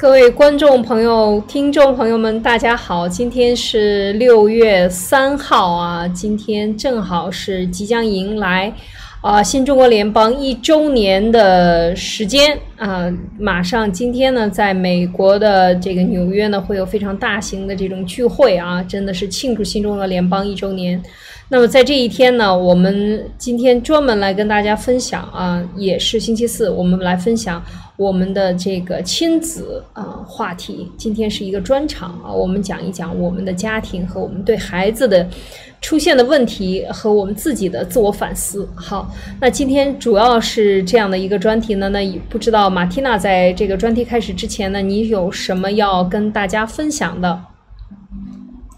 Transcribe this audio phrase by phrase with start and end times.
[0.00, 3.06] 各位观众朋友、听众朋友们，大家好！
[3.06, 8.72] 今天是六月三号啊，今天正好是即将迎来
[9.20, 21.02] 啊新中国联邦一周年的时间啊，马上今天呢，在美国的这个纽约呢，会有非常大型的这种聚会啊，真的是庆祝新中国联邦一周年。
[21.52, 27.62] 那么在这一天呢，我们今天专门来跟大家分享啊，也是星期四，我们来分享
[28.00, 30.90] 我们的这个亲子啊话题。
[30.96, 35.28] 今天是一个专场啊，我们讲一讲我们的家庭和我们对孩子的
[35.82, 38.66] 出现的问题和我们自己的自我反思。
[38.74, 47.38] 好，那今天主要是这样的一个专题呢，那不知道马蒂娜在这个专题开始之前呢，你有什么要跟大家分享的？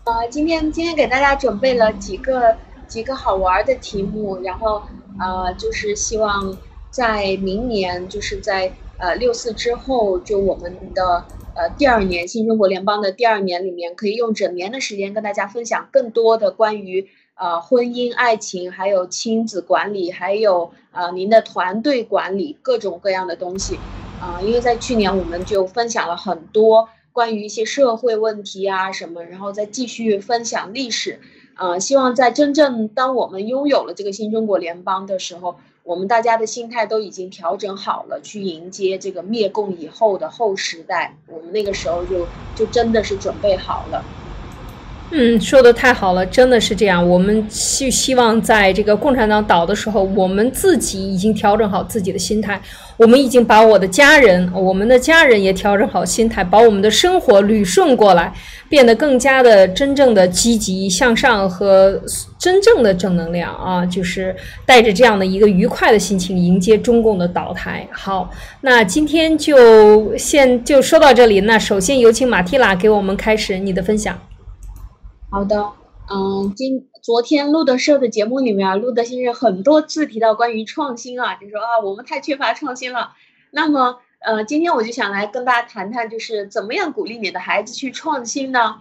[0.02, 2.56] 呃，今天今天给大家准备了几个
[2.88, 4.82] 几个好玩的题目，然后
[5.20, 6.52] 呃，就是希望
[6.90, 11.24] 在明年，就是在呃六四之后，就我们的
[11.56, 23.76] 呃第二年新中国联邦的第二年里面，可以用整年的时间跟大家分享更多的关于呃婚姻、爱情，还有亲子管理，还有呃您的团队管理各种各样的东西
[24.20, 26.88] 啊，因为在去年我们就分享了很多。
[27.14, 31.20] 关于一些社会问题啊什么，然后再继续分享历史，
[31.58, 41.18] 呃，希望在真正当我们拥有了这个新中国联邦的时候，我们大家的心态都已经调整好了，去迎接这个灭共以后的后时代。
[41.26, 44.08] 我们那个时候就就真的是准备好了。
[45.14, 47.06] 嗯，说的太好了，真的是这样。
[47.06, 52.58] 我们希希望在这个共产党倒的时候，我们自己已经调整好自己的心态。
[52.96, 58.32] 我们已经把我的家人，我们的家人也调整好心态，把我们的生活捋顺过来，
[58.70, 62.00] 变得更加的真正的积极向上和
[62.38, 63.84] 真正的正能量啊！
[63.84, 64.34] 就是
[64.64, 67.86] 带着这样的一个愉快的心情迎接中共的倒台。
[67.90, 68.30] 好，
[68.62, 71.42] 那今天就先就说到这里。
[71.42, 74.18] 那首先有请马蒂拉给我们开始你的分享。
[75.32, 75.72] 好的，
[76.10, 76.90] 嗯，今。
[77.00, 83.14] 昨天录的社的节目里面啊，录的先生很多次提到关于创新啊，就说啊我们太缺乏创新了。
[83.50, 88.76] 那么呃，今天我就想来跟大家谈谈，就是怎么样鼓励你的孩子去创新呢？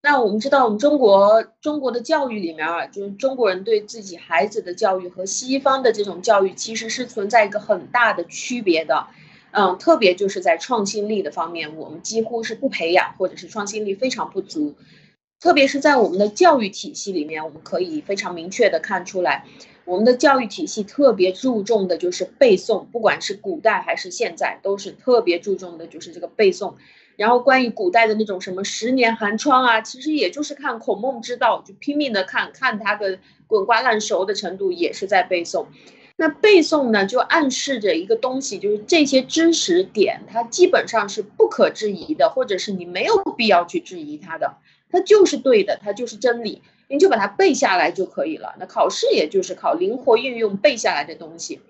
[0.00, 9.08] 那我们知道，我们中国中国的教育里面啊，就是中国人对自己孩子的教育和西方的这种教育其实是存在一个很大的区别的。
[9.50, 14.76] 嗯，特别就是在创新力的方面，我们几乎是不培养，或者是创新力非常不足。
[15.40, 19.44] 特别是在我们的教育体系里面，我们可以非常明确的看出来，
[19.84, 26.74] 我们的教育体系特别注重的就是背诵，不管是古代还是现在，都是特别注重的就是这个背诵。
[27.16, 35.66] 然后关于古代的那种什么十年寒窗啊，其实也就是看孔孟之道，就拼命的看看他的滚瓜烂熟的程度，也是在背诵。
[36.16, 44.56] 那背诵呢，就暗示着一个东西，就是这些知识点，它基本上是不可质疑的，或者是你没有必要去质疑它的。
[44.90, 48.54] 它就是对的，它就是真理，你就把它背下来就可以了。
[48.58, 51.60] 那考试也就是考灵活运用背下来的东西，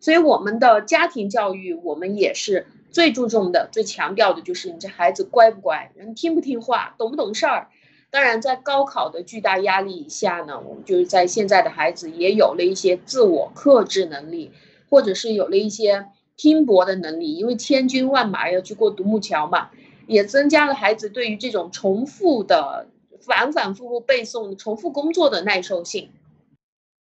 [0.00, 7.68] 所以我们的家庭教育，我们也是最注重的、最强调的，就是你这孩子乖不乖，人听不听话，懂不懂事儿。
[8.10, 14.50] 当然，在高考的巨大压力以下呢，我们就是在现在的孩子也有了一些自我克制能力，
[14.88, 19.68] 或者是有了一些拼搏的能力，因为千军万马要去过独木桥嘛。
[20.08, 22.88] 也增加了孩子对于这种重复的、
[23.20, 26.08] 反反复复背诵、重复工作的耐受性，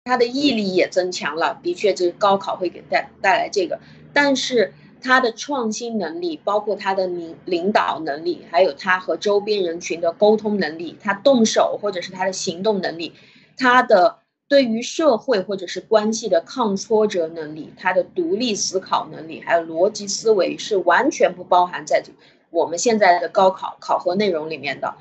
[0.05, 1.59] 他的毅力也增强了。
[1.63, 3.79] 的确，这高考会给带带来这个，
[4.13, 13.13] 但是他的创新能力，包括他的领领导能力，还有他和周边人群的沟通能力，他动手或者是他的行动能力，
[13.57, 14.19] 他的
[14.49, 22.11] 对于社会或者是关系的抗挫折能力，他的独立思考能力，还有逻辑思维，是完全不包含在这。
[22.57, 24.95] 我们现在的高考考核内容里面的，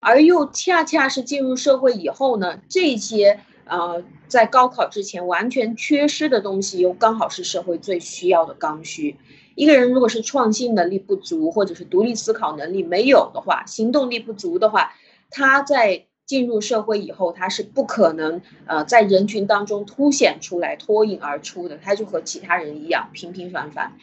[0.00, 9.16] 而又恰恰是进入社会以后呢，这些呃在高考之前完全缺失的东西，又刚好是社会最需要的刚需。
[9.54, 14.92] 一个人如果是创新能力不足，或者是独立思考能力没有的话，行动力不足的话，
[15.30, 23.96] 他在进入社会以后，他是不可能呃在人群当中凸显出来、脱颖而出的，他就和其他人一样平平凡凡。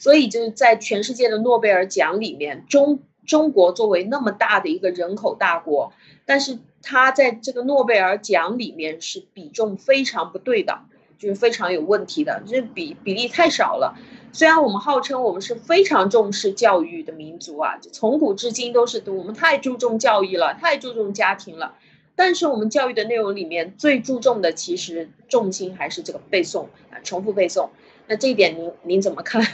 [0.00, 5.92] 所以就是在全世界的诺贝尔奖里面，中中国作为那么大的一个人口大国，
[6.24, 10.80] 但是它在这个诺贝尔奖里面是比重非常不对的，
[11.18, 13.96] 就是非常有问题的，这比比例太少了。
[14.32, 21.74] 虽然我们号称我们是非常重视教育的民族啊，从古至今都是我们太注重教育了，太注重家庭了，
[22.16, 27.68] 但是我们教育的内容里面最注重的其实重心还是这个背诵啊，重复背诵。
[28.06, 29.44] 那这一点您您怎么看？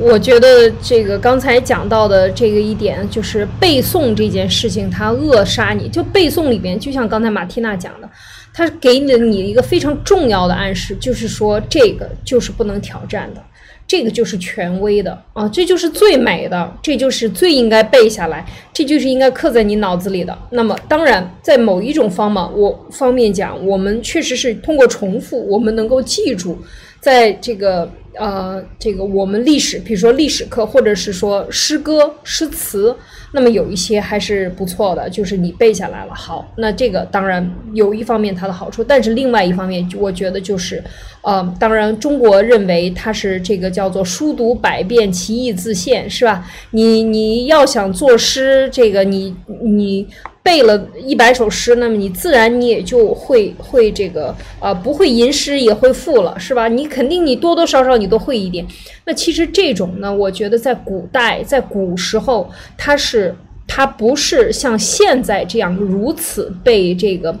[0.00, 5.88] 我觉得这个刚才讲到的这个一点，就是背诵这件事情，它扼杀你。
[5.88, 8.10] 就背诵里边，就像刚才马蒂娜讲的，
[8.52, 13.42] 它给了你一个非常重要的暗示，就是说这个就是不能挑战的，
[13.86, 20.36] 这个就是权威的啊，这就是最美的，这就是最应该背下来，这就是应该刻在你脑子里的。
[20.50, 26.58] 那么，当然，在某一种方嘛，我方面讲，我们确实是通过重复，我们能够记住，
[27.00, 27.90] 在这个。
[28.20, 32.92] 呃，这个我们历史，比如说历史课，或者是说诗歌、诗词，
[33.32, 36.12] 那么有一些还是不错的，就是你背下来了。
[36.12, 40.82] 好，那这个当然有一方面它的好处，但是另外一方面，我觉得就是，
[41.22, 46.44] 呃，当然中国认为它是这个叫做书读百遍，其义自现，是吧？
[46.72, 50.08] 你你要想作诗，这个你你。
[50.48, 56.68] 背了一百首诗，那么你自然你也就会会这个呃不会吟诗也会赋了，是吧？
[56.68, 58.66] 你肯定你多多少少你都会一点。
[59.04, 63.34] 那其实这种呢，我觉得在古代在古时候，它是
[63.66, 67.38] 它不是像现在这样如此被这个。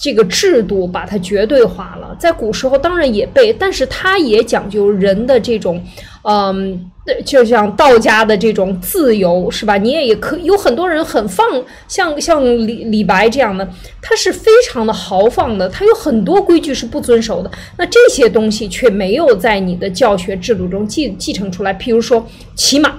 [0.00, 5.84] 这个制度把它绝对化了，在古时候当然也被，但是它也讲究人的这种，
[6.22, 6.90] 嗯，
[7.24, 9.76] 就像道家的这种自由，是吧？
[9.76, 11.44] 你也也可有很多人很放，
[11.88, 13.68] 像 像李李白这样的，
[14.00, 17.50] 他是非常的豪放的，他有很多规矩是不遵守的。
[17.76, 22.24] 那这些东西却没有在你的教学制度中继继承出来，譬如说
[22.54, 22.94] 骑马、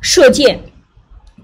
[0.00, 0.60] 射箭，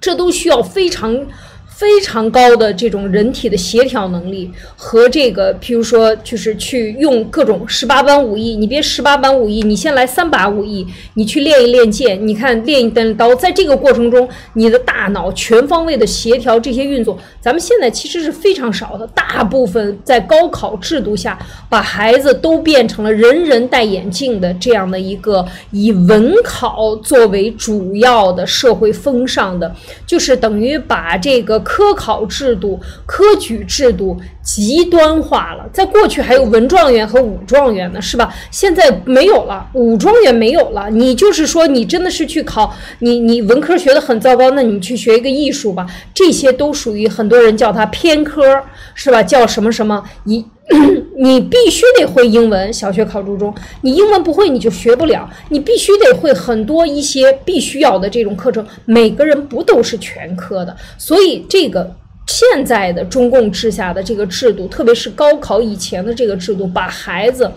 [0.01, 1.27] 这都需要非常。
[1.77, 8.55] 非常高的这种人体的协调能力和这个，譬如说，就是去用各种十八般武艺。
[8.55, 12.27] 你别十八般武艺，你先来三把武艺，你去练一练剑。
[12.27, 19.05] 你看练一练刀，在这个过程中，你的大脑全方位的协调这些运作，咱们现在其实是非常少的。
[19.09, 21.37] 大部分在高考制度下，
[21.69, 29.75] 把孩子都变成了人人戴眼镜的这样的一个以文考作为主要的社会风尚的，
[30.07, 31.64] 就是等于把这个。
[31.65, 35.69] 科考制度、科举制度极端化了。
[35.73, 38.33] 在过去还有文状元和武状元呢，是吧？
[38.51, 40.89] 现在没有了，武状元没有了。
[40.91, 45.87] 你就是说，你真的是去考，你你文科学的很糟糕，那你去学一个艺术吧。
[46.13, 48.63] 这些都属于很多人叫它偏科，
[48.95, 49.23] 是吧？
[49.23, 50.45] 叫什么什么一。
[51.17, 55.29] 你必须得会英文，小学考初中，你英文不会你就学不了。
[55.51, 60.75] 你必须得会很多一些必须要的这种课程，每个人不都是全科的。
[60.97, 61.95] 所以这个
[62.27, 67.51] 现在的中共治下的这个制度，特别是高考以前的这个制度，把孩子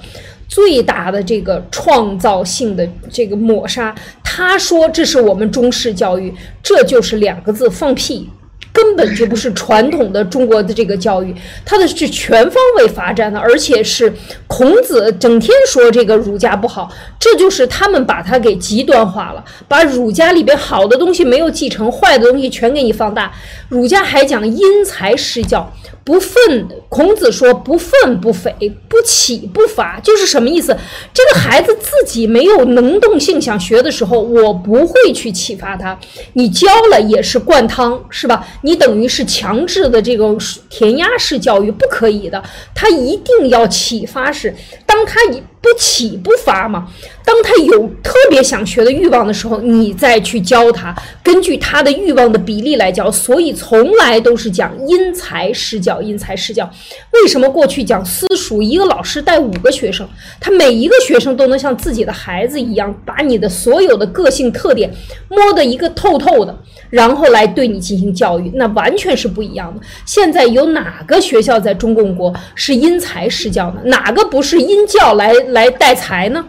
[0.50, 3.96] 最大的这个创造性的这个抹杀。
[4.24, 8.30] 他说这是我们中式教育，这就是两个字：放屁。
[8.78, 11.34] 根本就不是传统的中国的这个教育，
[11.66, 14.14] 它的是全方位发展的，而且是
[14.46, 16.88] 孔子整天说这个儒家不好，
[17.20, 23.32] 这就是他们把它给极端化了，把儒家里边好的东西没有继承，坏的东西全给你放大。
[23.68, 25.74] 儒家还讲因材施教。
[26.08, 28.54] 不愤，孔子说不愤不悱，
[28.88, 30.74] 不启不伐，就是什么意思？
[31.14, 36.00] 这个孩子自己没有能动性想学的时候，我不会去启发他。
[36.32, 38.48] 你教了也是灌汤，是吧？
[38.62, 40.40] 你等于是强制的这种
[40.70, 42.42] 填鸭式教育，不可以的。
[42.74, 44.56] 他一定要启发式，
[44.86, 45.44] 当他一。
[45.60, 46.88] 不启不发嘛？
[47.26, 53.12] 当他有特别想学的欲望的时候，你再去教他，根据他的欲望的比例来教。
[53.12, 56.70] 所以从来都是讲因材施教，因材施教。
[57.12, 60.08] 为什么过去讲私塾，一个老师带五个学生，
[60.40, 64.92] 他每一个学生都能像自己的孩子一样，把你的所有的个性特点
[65.30, 66.56] 摸得一个透透的，
[66.90, 69.82] 然后来对你进行教育，那完全是不一样的。
[70.06, 73.82] 现在有哪个学校在中共国是因材施教呢？
[73.86, 75.34] 哪个不是因教来？
[75.50, 76.46] 来带财呢？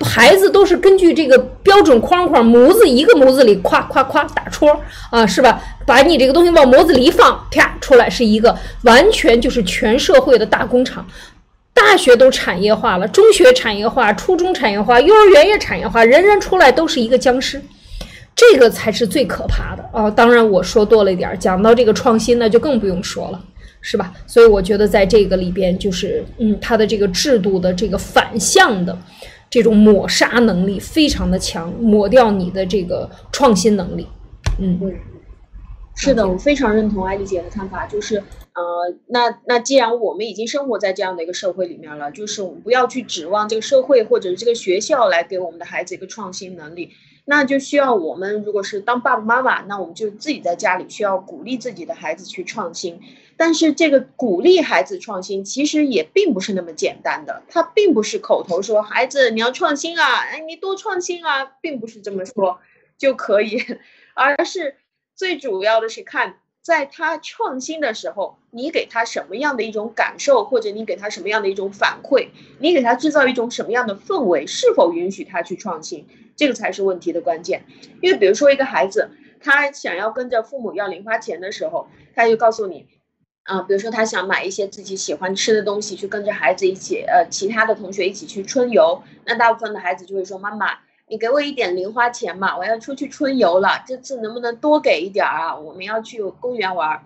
[0.00, 4.68] 孩子都是根据这个标准框框模子，一个模子里夸夸夸打戳
[5.10, 5.62] 啊，是吧？
[5.86, 11.06] 把你这个东西往模子里一放，啪出来是一个完全就是全社会的大工厂。
[11.72, 17.60] 大学都产业化了，中学产业化，初中产业化，幼儿园也产业化，人人出来都是一个僵尸，
[18.34, 20.10] 这个才是最可怕的啊！
[20.10, 23.40] 当然我说多了一点，讲到这个创新那就更不用说了。
[23.86, 24.10] 是吧？
[24.26, 28.96] 所以我觉得在这个里边，就是嗯，它的这个制度的这个反向的
[29.54, 34.04] 这种抹杀能力非常的强，抹掉你的这个创新能力。
[34.58, 34.92] 嗯，
[35.94, 46.90] 是的，我非常认同艾丽姐的看法，就是呃，那那既然我们已经生活在这样的一个社会里面了，就是我们不要去指望这个社会或者是这个学校来给我们的孩子一个创新能力，
[47.24, 52.98] 那就需要我们如果是当爸爸妈妈，那我们就自己在家里需要鼓励自己的孩子去创新。
[53.36, 62.60] 但是这个鼓励孩子创新，其实也并不是那么简单的，他并不是口头说孩子你要创新啊，哎你多创新啊，并不是这么说
[62.96, 63.62] 就可以，
[64.14, 64.76] 而是
[65.14, 66.36] 最主要的是看。
[66.62, 77.66] 在他创新的时候，你给他什么样的一种感受，或者你给他什么样的一种反馈，你给他制造一种什么样的氛围，是否允许他去创新，这个才是问题的关键。
[78.00, 79.10] 因为比如说一个孩子，
[79.40, 82.86] 他想要跟着父母要零花钱的时候，他就告诉你，
[83.44, 90.78] 啊，比如说他想买一些自己喜欢吃的东西，去跟着孩子一起，呃，其他的同学一起去春游，那大部分的孩子就会说，妈妈。
[91.06, 95.54] 你给我一点零花钱嘛，我要出去春游了，这次能不能多给一点啊？
[95.54, 97.04] 我们要去公园玩。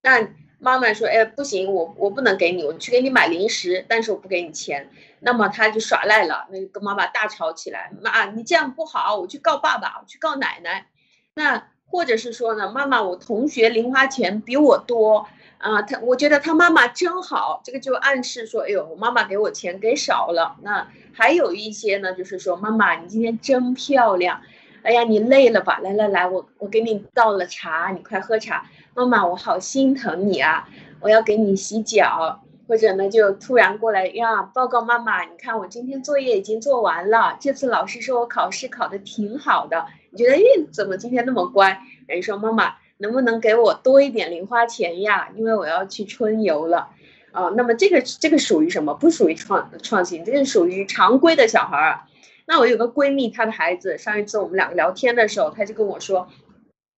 [0.00, 0.28] 那
[0.60, 4.88] 妈妈说，哎，不行，我我不能给你，我去给你买零食，但是我不给你钱。
[5.18, 7.90] 那么他就耍赖了，那跟妈妈大吵起来。
[8.00, 10.86] 妈，你这样不好，我去告爸爸，我去告奶奶。
[11.34, 15.26] 那或者是说呢，妈妈，我同学零花钱比我多。
[15.62, 20.56] 啊，他我觉得他妈妈真好，这个就暗示说，哎呦，我妈妈给我钱给少了。
[20.62, 24.40] 那还有一些呢，就是说，妈妈你今天真漂亮，
[24.82, 25.78] 哎呀，你累了吧？
[25.78, 28.68] 来来来，我我给你倒了茶，你快喝茶。
[28.94, 30.68] 妈妈，我好心疼你啊，
[31.00, 32.42] 我要给你洗脚。
[32.66, 39.86] 或者呢，就突然过来呀，报告妈妈，你看我今天作业已经做完了，这次老师说我考试考得挺好的。
[40.10, 40.40] 你觉得，哎，
[40.72, 41.80] 怎么今天那么乖？
[42.08, 42.81] 人说妈妈。
[43.02, 45.28] 能不能给我多一点零花钱呀？
[45.34, 46.88] 因为我要去春游了，
[47.32, 48.94] 啊，那么这个这个属于什么？
[48.94, 52.00] 不属于创创新，这个属于常规的小孩儿。
[52.46, 56.28] 那我有个闺蜜，她的孩子上一次我们两个聊天的时候，她就跟我说，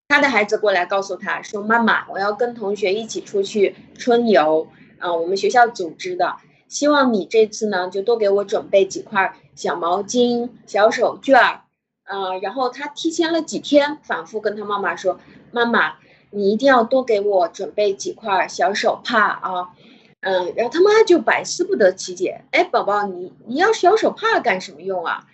[0.09, 4.69] 她的孩子过来告诉她说：“妈妈，我要跟同学一起出去春游，
[4.99, 6.37] 啊，我们学校组织的，
[6.69, 11.61] 希望你这次呢就多给我准备几块小毛巾、小手绢儿
[12.07, 15.19] 呃。”，然后他提前了几天，反复跟他妈妈说
[15.53, 15.95] ：“妈妈，
[16.31, 19.71] 你一定要多给我准备几块小手帕啊。”
[20.27, 25.27] 嗯，然后他妈就百思不得其解：“哎，宝宝，你你要小手帕干什么用啊？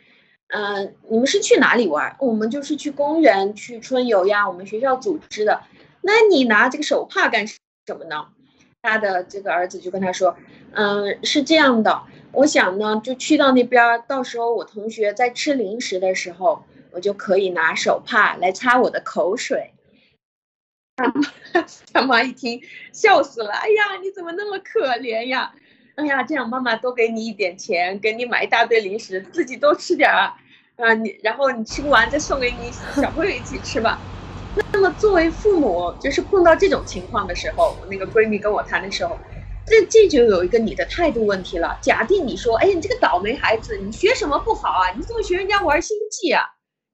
[0.49, 2.17] 嗯，你们是去哪里玩？
[2.19, 5.63] 我们就是去公园去春游呀，我们学校组织的。
[6.01, 7.57] 那你拿这个手帕干什
[7.97, 8.27] 么呢？”
[8.83, 10.37] 他的这个儿子就跟他说
[10.75, 19.73] ：“嗯，是这样的。”我想呢，就去到那边，到时候我同学在吃零食的时候，我就可以拿手帕来擦我的口水。
[20.97, 21.15] 他妈
[21.93, 22.61] 他妈一听，
[22.93, 23.51] 笑死了。
[23.51, 25.53] 哎呀，你怎么那么可怜呀？
[25.97, 30.33] 哎呀，这样妈妈多给你一点钱，给你买一大堆零食，自己多吃点儿。
[30.77, 34.01] 啊，你然后你吃不完再送给你小朋友一起吃吧。
[34.73, 39.19] 那么作为父母，就是碰到这种情况的时候，我那个闺蜜跟我谈的时候。
[39.67, 41.79] 这这就有一个你的态度问题了。
[41.81, 44.91] 假定你说，哎，你这个倒霉孩子，你学什么不好啊？
[44.97, 46.43] 你怎么学人家玩星际啊？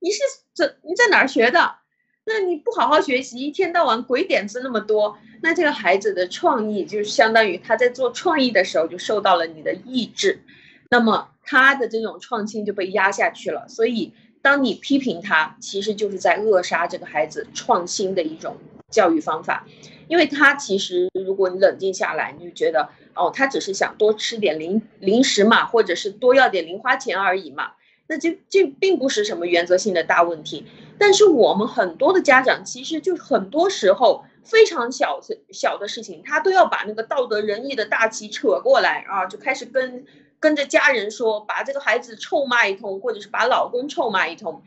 [0.00, 0.20] 你是
[0.54, 1.76] 怎你在哪儿学的？
[2.24, 10.42] 那你不好好学习，一天到晚鬼点子那么多，那这个孩子的创意就相当于他在做创意的时候就受到了你的抑制，
[10.90, 13.68] 那么他的这种创新就被压下去了。
[13.68, 18.56] 所以，当你批评他，其实就是在扼杀这个孩子创新的一种
[18.90, 19.64] 教育方法。
[20.08, 27.72] 因为他其实，如果你冷静下来，你就觉得，哦，他只是想多吃点零零食嘛，或者是多要点零花钱而已嘛，
[28.06, 30.66] 那就这并不是什么原则性的大问题。
[30.98, 35.20] 但是我们很多的家长，其实就很多时候非常小
[35.50, 40.04] 小的事情，他都要把那个道德仁义的大旗扯过来啊，就开始跟
[40.38, 44.62] 跟着家人说，把这个孩子臭骂一通，或者是把老公臭骂一通。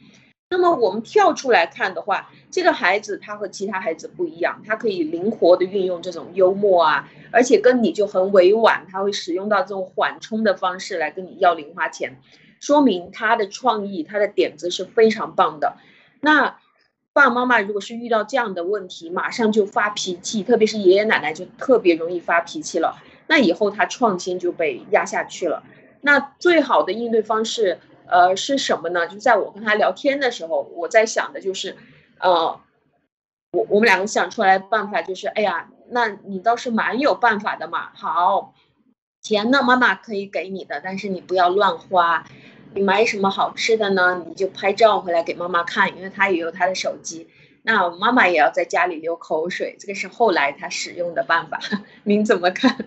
[0.51, 12.19] 那么我们跳出来看的话，这个孩子他和其他孩子不一样，他可以灵活的运用这种幽默啊，而且跟你就很委婉，他会使用到这种缓冲的方式来跟你要零花钱，
[12.59, 15.77] 说明他的创意，他的点子是非常棒的。
[16.19, 16.57] 那
[17.13, 25.61] 爸爸妈妈如果是遇到这样的问题，马上就发脾气，特别是爷爷奶奶就特别容易发脾气了，那以后他创新就被压下去了。
[26.01, 27.77] 那最好的应对方式。
[28.09, 29.07] 呃，是什么呢？
[29.07, 31.77] 就在我跟他聊天的时候，我在想的就是，
[32.19, 32.59] 呃，
[33.51, 37.91] 我我们两个想出来办法就是，哎呀，那你倒是蛮有办法的嘛。
[37.93, 38.53] 好，
[39.21, 42.25] 钱呢，妈妈可以给你的，但是你不要乱花。
[42.73, 44.23] 你买什么好吃的呢？
[44.27, 47.27] 你就拍照回来给妈妈看，因为她也有她的手机。
[47.63, 51.59] 那妈妈也要在家里流口水，这个是后来他使用的办法。
[52.03, 52.85] 您怎么看？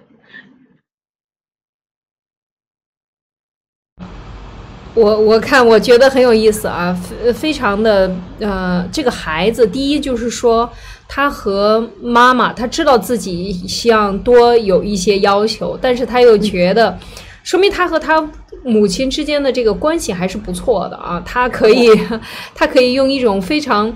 [4.94, 10.70] 我我看我觉得很有意思啊，非非常的呃，这个孩子第一就是说
[11.08, 16.98] 他和妈妈，他知道自己希望多有一些要求，但是他又觉得，
[17.42, 18.22] 说明他和他
[18.64, 21.22] 母亲之间的这个关系还是不错的啊。
[21.24, 21.88] 他可以，
[22.54, 23.90] 他可以用一种非常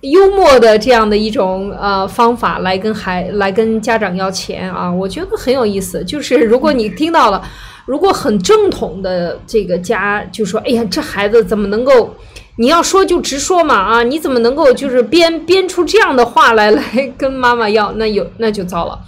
[0.00, 4.90] 幽默的这样的一种呃方法来跟孩来跟家长要钱啊。
[4.90, 6.02] 我觉得很有意思。
[6.04, 7.42] 就是如果你听到了，
[7.88, 12.14] 如果很正统的这个家就说，哎呀，这孩子怎么能够？
[12.56, 14.02] 你要说就直说嘛啊！
[14.02, 16.82] 你怎么能够就是编 编出这样的话来来
[17.16, 17.90] 跟妈妈要？
[17.92, 19.00] 那有 那就糟了。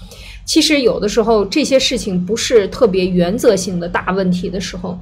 [0.46, 4.98] 其实有的时候这些事情不是特别原则性的大问题的时候，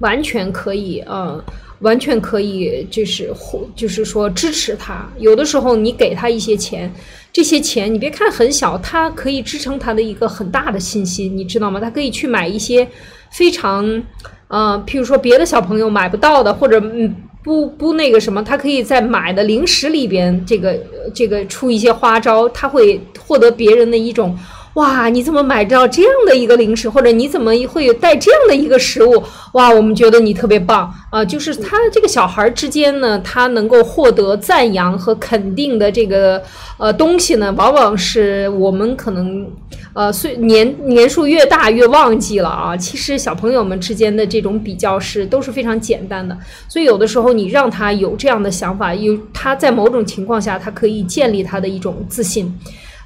[0.00, 1.44] 完全可以呃，
[1.80, 3.30] 完全可以就是
[3.76, 5.06] 就是说支持他。
[5.18, 6.90] 有的时候你给他一些钱，
[7.32, 11.78] 这些钱你别看很小，它可以支撑他的一个很大的信心，你知道吗？
[11.80, 12.88] 他可以去买一些
[13.30, 14.02] 非常
[14.48, 17.14] 呃，譬如说别的小朋友买不到的，或者嗯。
[17.40, 20.76] 不不那个什么，他可以在买的零食里边，这个
[21.14, 24.36] 这个出一些花招，他会获得别人的一种。
[24.78, 29.20] 哇，你怎么买到这样的一个零食，或者你怎么会有带这样的一个食物？
[29.54, 31.24] 哇，我们觉得你特别棒啊！
[31.24, 36.40] 就是他这个小孩之间呢，他能够获得赞扬和肯定的这个
[36.76, 39.50] 呃东西呢，往往是我们可能
[39.94, 42.76] 呃岁年年数越大越忘记了啊。
[42.76, 52.56] 其实小朋友们之间的这种比较是都是非常简单的，所以有的时候你让他有这样的想法，有他在某种情况下，他可以建立他的一种自信。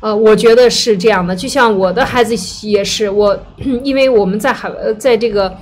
[0.02, 2.34] 呃，我觉得是这样的，就像我的孩子
[2.66, 3.38] 也是我，
[3.84, 4.68] 因为我们在海，
[4.98, 5.56] 在这个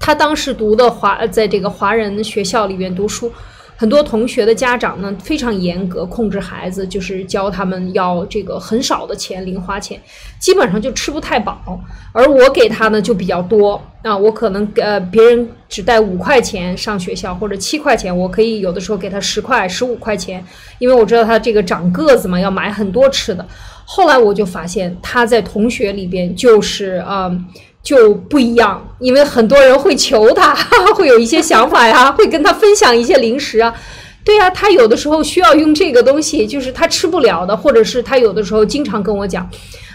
[0.00, 3.30] 他当时读的华，在这个华人学校里面读书。
[3.80, 10.00] 很多同学的家长呢非常严格控制孩子，就是教他们要这个很少的钱零花钱，
[10.40, 11.80] 基本上就吃不太饱。
[12.12, 20.44] 而我给他呢就比较多啊，我可能呃别人只带五块钱上学校或者七块钱，我可以有的时候给他十块十五块钱，
[20.80, 23.46] 因为我知道他这个长个子嘛，要买很多吃的。
[23.84, 27.46] 后来我就发现他在同学里边就是嗯。
[27.88, 30.54] 就不一样，因为很多人会求他，
[30.94, 33.74] 会有一些想法呀， 会跟他分享一些零食啊。
[34.22, 39.48] 对呀，他有的时候需要用这个东西，就是他吃不了的，或者是他有的时候经常跟我讲，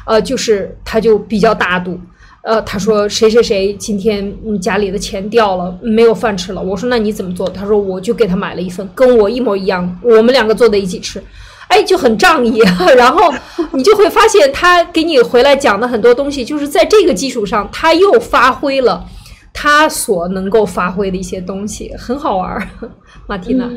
[0.07, 1.99] 呃，就是他就比较大度，
[2.41, 6.59] 呃，他说谁谁谁今天家里的钱掉了，没有饭吃了。
[6.59, 7.47] 我说那你怎么做？
[7.47, 11.23] 他说我就给他买了一份，跟我一模一样，我们两个坐在一起吃。
[11.73, 12.59] 哎，就很仗义，
[12.95, 13.33] 然后
[13.71, 19.03] 你就会发现他给你回来讲的很多东西，就是在这个基础上，他又发挥了
[19.51, 22.67] 他所能够发挥的一些东西，很好玩儿。
[23.25, 23.67] 马蒂娜，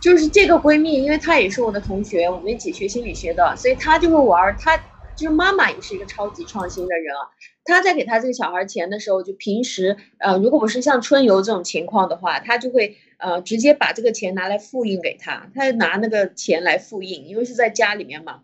[0.00, 4.56] 就是这个闺蜜，因为她也是我的同学，我们一起学心理学的，所以她就会玩。
[4.58, 4.74] 她
[5.14, 7.28] 就是妈妈，也是一个超级创新的人啊。
[7.66, 12.96] 她在给她这个小孩钱的时候，就平时呃，如果不是像春游这种情况的话，她就会。
[13.24, 18.42] 呃，直接把这个钱拿来复印给他，他拿那个钱来复印，因为是在家里面嘛，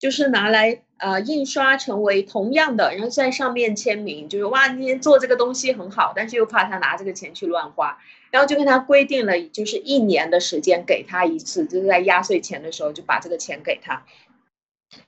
[0.00, 7.98] 就是拿来呃印刷成为同样的，然后在上面签名，就是哇，今天做这个东西很好，但是又怕他拿这个钱去乱花，
[8.32, 14.04] 然后就跟他规定了，就是一年的时间给他一次，就是在压岁钱的时候就把这个钱给他。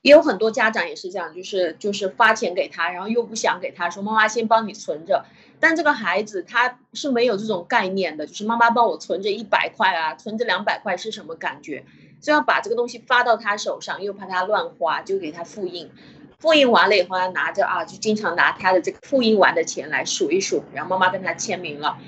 [0.02, 5.24] 也有很多家长也是这样，就是就是发钱给他，然后又不想给他说妈妈先帮你存着。
[5.60, 11.84] 但这个孩子他是没有这种概念的，就是妈妈帮我存着一百块啊，存着两百块是什么感觉？
[12.20, 15.90] 就要把这个东西发到他手上，又怕他乱花，就给他复印。
[16.38, 21.98] 复印完了以后，他拿着啊，就经常拿他的这个复印完的钱来数一数，然后妈妈跟他签名了，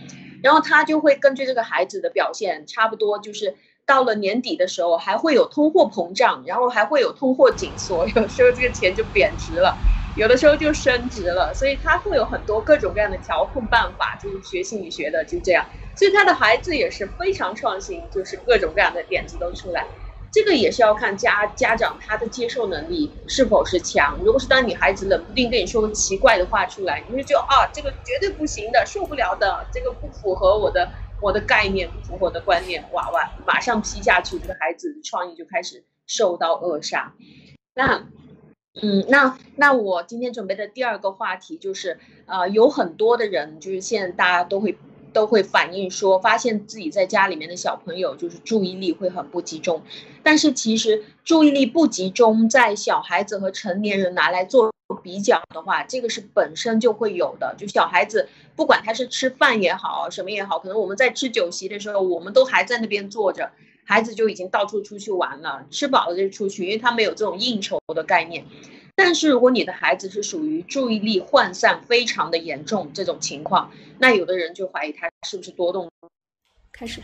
[0.42, 3.56] 然后他就会根据这个孩子的表现，差不多就是
[3.90, 9.80] 到了年底的时候，还会有通货膨胀，然后还会有通货紧缩， 有时候这个钱就贬值了。
[10.14, 15.66] 有的时候就升值了，所以他会有很多各种各样的调控办法，就是学心理学的就这样。
[15.96, 19.88] 所以他的孩子也是非常创新，就是各种各样的点子都出来。
[20.32, 24.16] 这个也是要看家家长他的接受能力是否是强。
[24.24, 37.14] 如果是当你孩子冷不丁跟你说个奇怪的话出来，你就觉得啊，这个绝对不行的，受不了的，这个不符合我的我的概念，不符合我的观念，哇哇，马上批下去，这个孩子的创意就开始受到扼杀。
[37.74, 38.06] 那。
[38.80, 44.78] 嗯，那那我今天准备的第二个话题就是，呃，有很多的人就是现在大家都会
[45.12, 49.82] 都会反映说，发现自己在家里面的小朋友就是注意力会很不集中，
[50.22, 57.54] 但是其实注意力不集中在小孩子和成年人拿来做比较的话，这个是本身就会有的。
[57.58, 63.50] 就小孩子不管他是吃饭也好，什么也好，可能我们在吃酒席的时候，我们都还在那边坐着。
[63.84, 68.44] 孩子就已经到处出去玩了，吃饱了就出去，因为他没有这种应酬的概念。
[68.94, 75.90] 但是如果你的孩子是属于注意力涣散非常的严重这种情况，那有的人就怀疑他是不是多动。
[76.70, 77.02] 开始。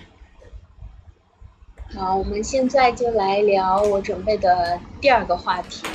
[1.95, 5.87] 好，我们现在就来聊我准备的第二个话题。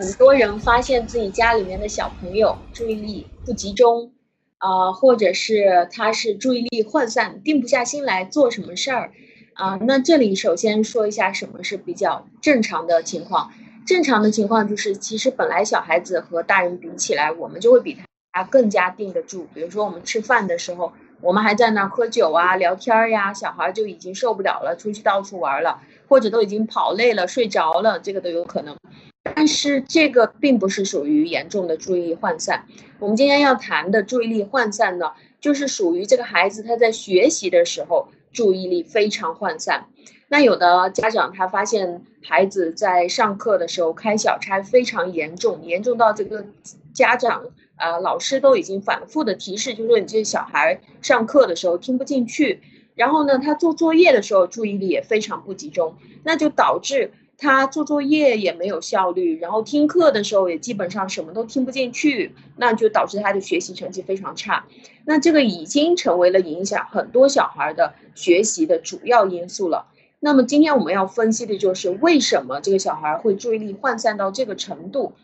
[0.00, 4.10] 很多人发现自己家里面的小朋友注意力不集中，
[4.56, 9.12] 啊，或者是他是注意力涣散，定不下心来做什么事儿，
[9.52, 13.52] 啊，那这里首先说一下什么是比较正常的情况。
[13.86, 17.98] 正常的情况就是，其实本来小孩子和大人比起来，我们就会比
[18.32, 19.48] 他更加定得住。
[19.52, 20.94] 比如说我们吃饭的时候。
[21.22, 28.74] 我们还在那儿喝酒啊、聊天呀，小孩就已经受不了了，出去到处玩了，或者都已经跑累了、睡着了，这个都有可能。
[29.22, 32.66] 但是这个并不是属于严重的注意力涣散。
[32.98, 39.86] 我们今天要谈的注意力涣散呢，就是属于这个孩子他在学习的时候注意力非常涣散。
[40.28, 46.46] 那有的家长他发现孩子在上课的时候开小差非常严重，严重到这个
[46.92, 47.44] 家长。
[47.76, 52.60] 啊，老师都已经反复的提示，就是说你这小孩上课的时候听不进去，
[52.94, 57.10] 然后呢，他做作业的时候注意力也非常不集中，那就导致
[57.42, 64.66] 他做作业也没有效率，然后听课的时候也基本上什么都听不进去，那就导致他的学习成绩非常差。
[65.06, 69.86] 那这个已经成为了影响很多小孩的学习的主要因素了。
[70.18, 75.14] 那么今天我们要分析的就是为什么这个小孩会注意力涣散到这个程度。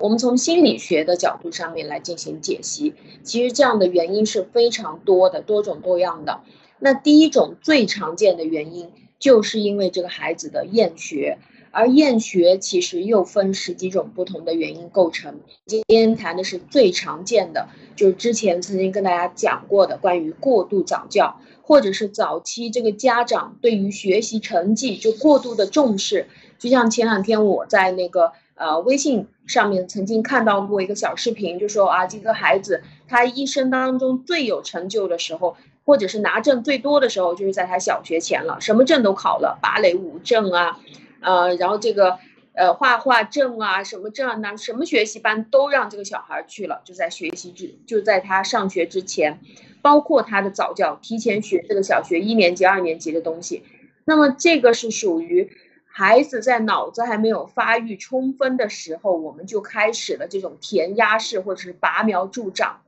[0.00, 6.40] 我们从心理学的角度上面来进行解析，其实这样的原因是非常多的，多种多样的。
[6.80, 8.90] 那第一种最常见的原因，
[9.24, 11.38] 就是因为这个孩子的厌学，
[11.70, 15.40] 而厌学其实又分十几种不同的原因构成。
[15.64, 26.26] 今天谈的是最常见的，就是之前曾经跟大家讲过的关于过度早教，或者是早期这个家长对于学习成绩就过度的重视。
[26.58, 28.32] 就像前两天我在那个。
[28.56, 40.80] 呃，微信上面曾经看到过一个小视频，就说啊，这个孩子他一生当中最有成就的时候，或者是拿证最多的时候，就是在他小学前了，什么证都考了，芭蕾舞证啊，
[41.20, 42.18] 呃，然后这个
[42.54, 49.40] 呃画画证啊，什么证啊，什么学习班都让这个小孩去了，就在学习之就在他上学之前，
[49.82, 53.62] 包括他的早教，提前学这个小学一年级、二年级的东西，
[54.04, 55.50] 那么这个是属于。
[55.96, 62.80] 孩子在脑子还没有发育充分的时候，我们就开始了这种填鸭式或者是拔苗助长，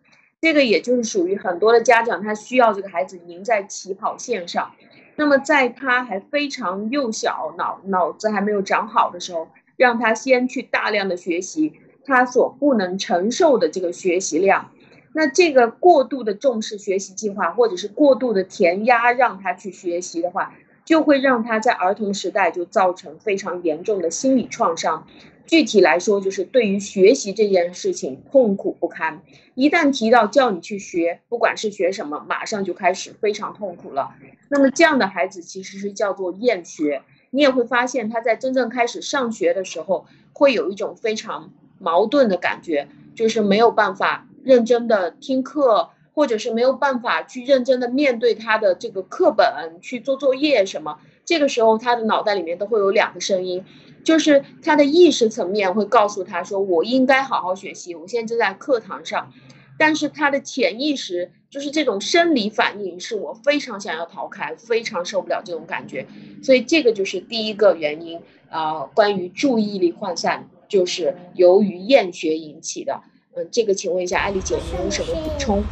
[0.46, 4.70] 这个也就是属于很多的家长他需要这个孩子赢在起跑线上。
[5.16, 11.72] 那么在他还非常幼小，脑脑子还没有长好的时候，让他先去大量的学习
[12.04, 14.70] 他所不能承受的这个学习量。
[15.12, 20.54] 那这个过度的重视学习计划，或者是过度的填鸭让他去学习的话。
[20.84, 25.04] 就会让他在儿童时代就造成非常严重的心理创伤。
[25.46, 29.22] 具体来说，就是对于学习这件事情痛苦不堪。
[29.54, 34.14] 一旦提到叫你去学，不管是学什么，马上就开始非常痛苦了。
[34.48, 37.02] 那么这样的孩子其实是叫做厌学。
[37.30, 45.90] 你也会发现他在真正开始上学的时候，会有一种非常矛盾的感觉，就是没有办法认真的听课。
[46.16, 49.46] 或者是没有办法去认真的面对他的这个课本
[49.82, 53.62] 去做作业什么，这个时候他的脑袋里面都会有两个声音，
[54.06, 59.32] 就是他的意识层面会告诉他说我应该好好学习，我现在正在课堂上，
[59.76, 66.06] 但是他的潜意识就是这种生理反应是我非常想要逃开，非常受不了这种感觉，
[66.40, 73.00] 所以这个就是第一个原因啊，关于注意力涣散就是由于厌学引起的，
[73.34, 75.64] 嗯，这个请问一下艾丽姐，你有什么补充？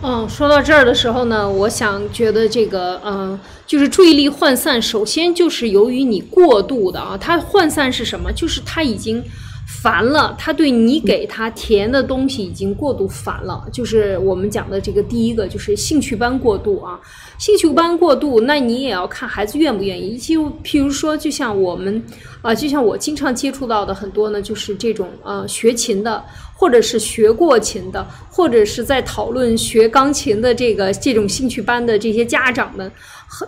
[0.00, 8.32] 嗯，说到这儿的时候呢，我想觉得这个，嗯，就是注意力涣散，首先就是由于你过度的啊，它涣散是什么？
[8.32, 9.22] 就是他已经
[9.82, 16.98] 烦了，他对你给他填的东西已经过度烦了，就是我们讲的这个第一个，就是兴趣班过度啊。
[17.38, 20.16] 兴趣班过度，那你也要看孩子愿不愿意。
[20.16, 22.02] 就譬如说，就像我们，
[22.40, 26.24] 啊，就像我经常接触到的很多呢，就是这种呃学琴的，
[26.56, 32.90] 或者是学过琴的，或者是在讨论学钢琴的这个这种兴趣班的这些家长们，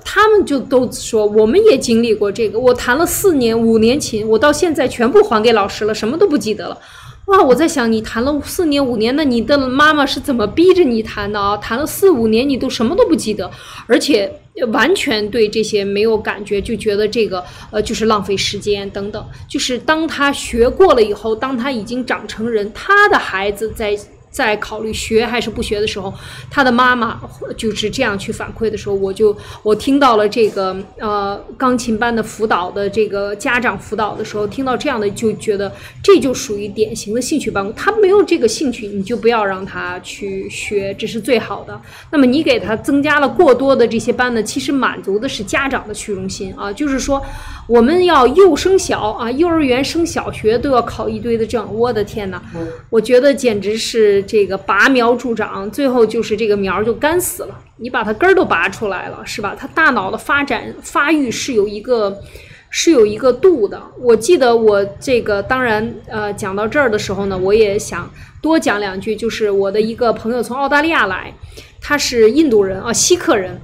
[0.05, 2.59] 他们就都说，我们也经历过这个。
[2.59, 6.79] 我弹了四年、五年琴，我到现在全部还给老师了，什么都不记得了。
[7.27, 11.57] 哇，我在想，你弹了四年五年，那你的妈妈是怎么逼着你弹的啊？
[11.57, 13.49] 弹了四五年，你都什么都不记得，
[13.87, 14.31] 而且
[14.73, 19.25] 完全对这些没有感觉，就觉得这个呃就是浪费时间等等。
[19.49, 23.97] 就是当他学过了以后，当他已经长成人，他的孩子在
[24.31, 26.13] 在考虑学还是不学的时候，
[26.51, 27.21] 他的妈妈
[27.57, 37.61] 就是这样去反馈的时候，我就我听到了这个呃钢琴班的辅导的这个家长辅导的时候，听到这样的就觉得这就属于典型的兴趣班。
[37.75, 41.81] 他没有这个兴趣，你就不要让他去学，这是最好的。
[42.13, 47.21] 那么你给他增加了过多的这些班呢，其实满足的是家长的虚荣心啊，就是说
[47.67, 52.41] 我们要幼升小啊，幼儿园升小学都要考一堆的证，我的天哪，
[52.89, 54.20] 我觉得简直是。
[54.23, 57.59] 这个拔苗助长，最后就是这个苗就干死了。
[57.77, 59.57] 你把它根儿都拔出来了，是吧？
[59.59, 62.21] 它大脑的发展发育是有一个
[62.69, 63.81] 是有一个度的。
[63.99, 68.11] 我记得我这个当然呃讲到这儿的时候呢，我也想
[68.43, 69.17] 多讲两句。
[69.17, 71.33] 就是我的一个朋友从澳大利亚来，
[71.81, 73.59] 他是印度人啊，锡克人，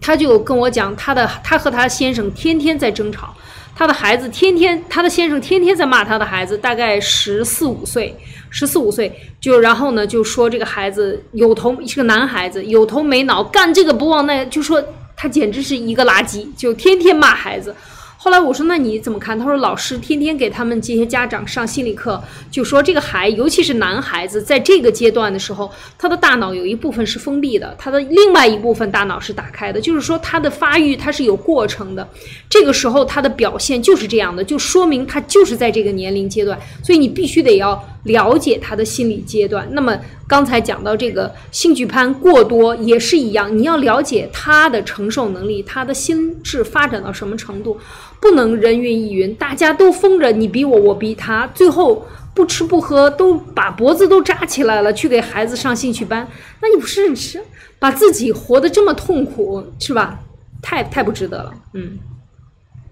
[0.00, 3.34] 他就跟我讲他的他和他先生天天在争吵，
[3.76, 8.16] 他的孩子天天他的先生天天在骂他的孩子，大概十四五岁。
[8.50, 14.82] 十四五岁就，然后呢，就说这个孩子有头是个男孩子，有头没脑，干这个不忘那，就说
[15.16, 17.74] 他简直是一个垃圾，就天天骂孩子。
[18.20, 19.38] 后来我说那你怎么看？
[19.38, 32.06] 他说老师天天给他们这些家长上心理课，就说这个孩，尤其是男孩子，在这个阶段的时候，他的大脑有一部分是封闭的，他的另外一部分大脑是打开的，就是说他的发育他是有过程的。
[32.50, 39.68] 这个时候他的表现就是这样的，就说明他就是在这个年龄阶段，所以你必须得要了解他的心理阶段。
[39.70, 47.78] 那么刚才讲到这个兴趣攀过多也是一样，你要了解他的承受能力，他的心智发展到什么程度。
[48.20, 52.04] 不能人云亦云，大家都疯着，你逼我，我逼他，最后
[52.34, 56.28] 不吃不喝，都把脖子都扎起来了，去给孩子上兴趣班，
[56.60, 57.42] 那你不是是
[57.78, 60.20] 把自己活得这么痛苦，是吧？
[60.62, 61.98] 太太不值得了，嗯，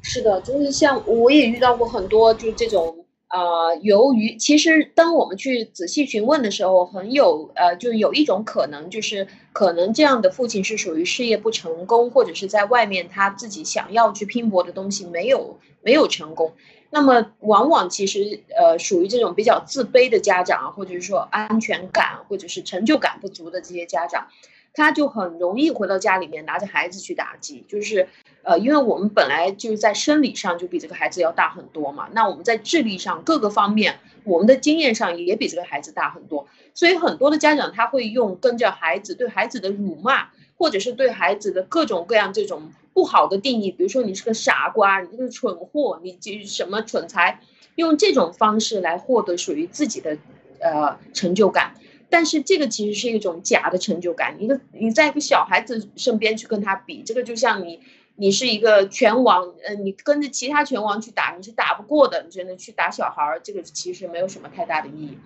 [0.03, 3.06] 是的，就是像我也遇到过很多，就这种。
[3.29, 16.53] 呃，由于其实当我们去仔细询问的时候，很有呃，就有一种可能，就是可能这样的父亲是属于事业不成功，或者是在外面他自己想要去拼搏的东西没有没有成功。
[16.91, 24.29] 那么往往其实呃，属于这种比较自卑的家长，或者是说安全感或者是成就感不足的这些家长，
[24.73, 28.09] 他就很容易回到家里面拿着孩子去打击，就是。
[28.47, 47.41] 呃，因为我们本来就是在生理上就比这个孩子要大很多嘛，那我们在智力上各个方面，我们的经验上也比这个孩子大很多，所以很多的家长他会用跟着孩子对孩子的辱骂，或者是对孩子的各种各样这种不好的定义，比如说你是个傻瓜，你这个蠢货，你这什么蠢材，
[47.75, 50.17] 用这种方式来获得属于自己的
[50.61, 51.75] 呃成就感，
[52.09, 57.81] 但是这个其实是一种假的成就感，一个你在一个小孩子身边去跟他比，这个就像你。
[58.17, 62.23] 你是一个拳王，嗯，你跟着其他拳王去打，你是打不过的。
[62.23, 65.19] 你真的去打小孩儿，这个其实没有什么太大的意义。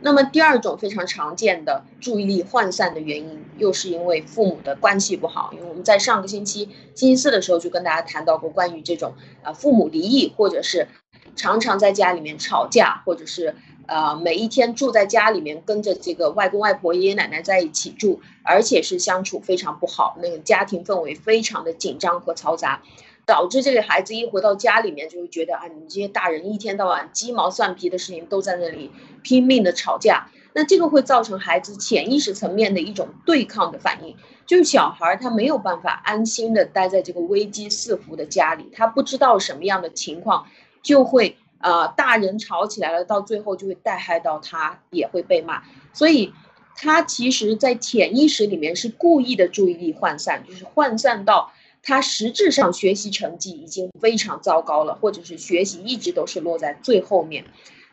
[0.00, 5.50] 那么第二种非常常见的注意力涣散的原因，又是因为父母的关系不好。
[5.52, 10.88] 因为我们在上个星期星期四的时候就跟大家谈到过关于这种啊父母离异，或者是
[11.34, 13.56] 常常在家里面吵架，或者是。
[13.92, 22.80] 呃，每一天住在家里面，跟着这个外公外婆、爷爷奶奶在一起住，而且是相处非常不好，那个家庭氛围非常的紧张和嘈杂，
[23.26, 28.90] 导致这个孩子一回到家里面就会觉得啊，你这些大人一天到晚鸡毛蒜皮的事情都在那里
[29.22, 40.46] 拼命的吵架，那这个会造成孩子潜意识层面的一种对抗的反应，就是小孩他没有办法安心的待在这个危机四伏的家里，他不知道什么样的情况
[40.82, 41.36] 就会。
[41.62, 45.62] 呃，大人吵起来了，到最后就会带害到他，也会被骂。
[45.92, 46.32] 所以，
[46.76, 57.44] 他其实，在潜意识里面是故意的注意力涣散，就是涣散到他实质上学习成绩已经非常糟糕了，或者是学习一直都是落在最后面。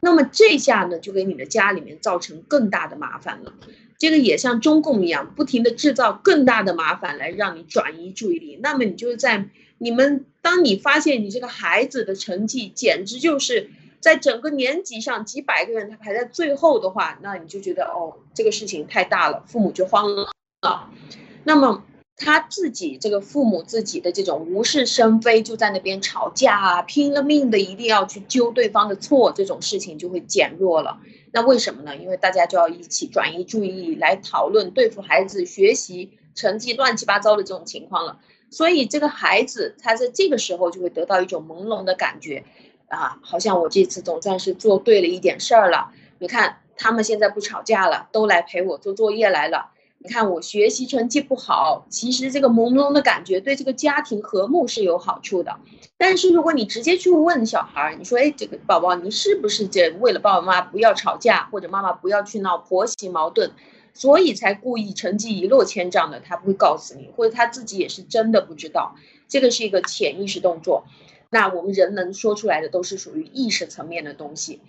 [0.01, 3.53] 那么这下呢，就给你的家里面造成更大的麻烦了。
[3.99, 8.57] 这个也像中共一样，不停的制造更大的麻烦来让你转移注意力。
[8.61, 9.49] 那么你就是在。
[9.79, 20.29] 你们，当你发现你这个孩子的成绩简直就是在整个年级上几百个人他排在最后的话，那你就觉得哦，这个事情太大了，父母就慌了。
[21.45, 21.83] 那么
[22.17, 30.99] 他自己这个父母自己的这种无事生非，就在那边吵架啊，拼了命的一定要去揪对方的错，这种事情就会减弱了。
[31.31, 31.95] 那为什么呢？
[31.95, 38.19] 因为大家就要一起转移注意力来讨论对付孩子学习成绩乱七八糟的这种情况了。
[38.49, 42.43] 所以这个孩子他在这个时候就会得到一种朦胧的感觉，
[42.87, 45.91] 啊，好像我这次总算是做对了一点事儿了。
[46.17, 49.71] 你看他们现在不吵架了，都来陪我做作业来了。
[50.01, 55.57] 你看我学习成绩不好，其实这个朦胧的感觉对这个家庭和睦是有好处的。
[55.97, 63.51] 但是如果你直接去问小孩儿，你说，哎，这个宝宝，你是不是这为了爸爸妈妈不要吵架，或者妈妈不要去闹婆媳矛盾，
[63.99, 66.21] 所以才故意成绩一落千丈的？
[66.21, 68.95] 他不会告诉你，或者他自己也是真的不知道。
[69.27, 70.85] 这个是一个潜意识动作。
[71.29, 74.61] 那我们人能说出来的都是属于意识层面的东西，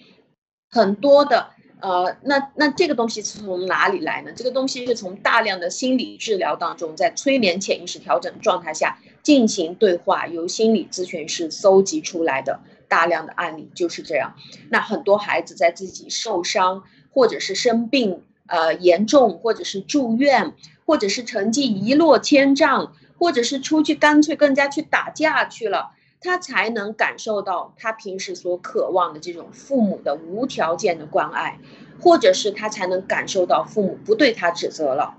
[0.68, 1.50] 很多的。
[1.80, 4.32] 呃，那那这个东西是从哪里来呢？
[4.34, 14.34] 这个东西是从大量的心理治疗当中，在催眠潜意识调整状态下进行对话，由心理咨询师搜集出来的大量的案例就是这样。
[14.68, 25.92] 那很多孩子在自己受伤，或者是生病，呃，严重，或者是住院，或者是成绩一落千丈，或者是出去干脆更加去打架去了。
[26.20, 31.58] 他才能感受到他平时所渴望的这种父母的无条件的关爱，
[31.98, 35.14] 或者是他才能感受到父母不对他指责了，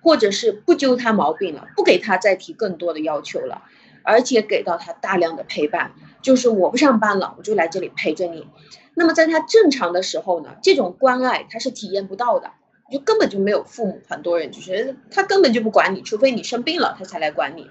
[0.00, 3.62] 或者是不揪他毛病了，不给他再提更多的要求了，
[4.04, 5.90] 而且给到他大量的陪伴，
[6.22, 8.46] 就是我不上班了，我就来这里陪着你。
[8.94, 12.52] 那么在他正常的时候呢，这种关爱他是体验不到的，
[12.94, 14.00] 就根本就没有父母。
[14.08, 17.68] 很多人就是他根本就不管你，除非你生病了，他才来管你。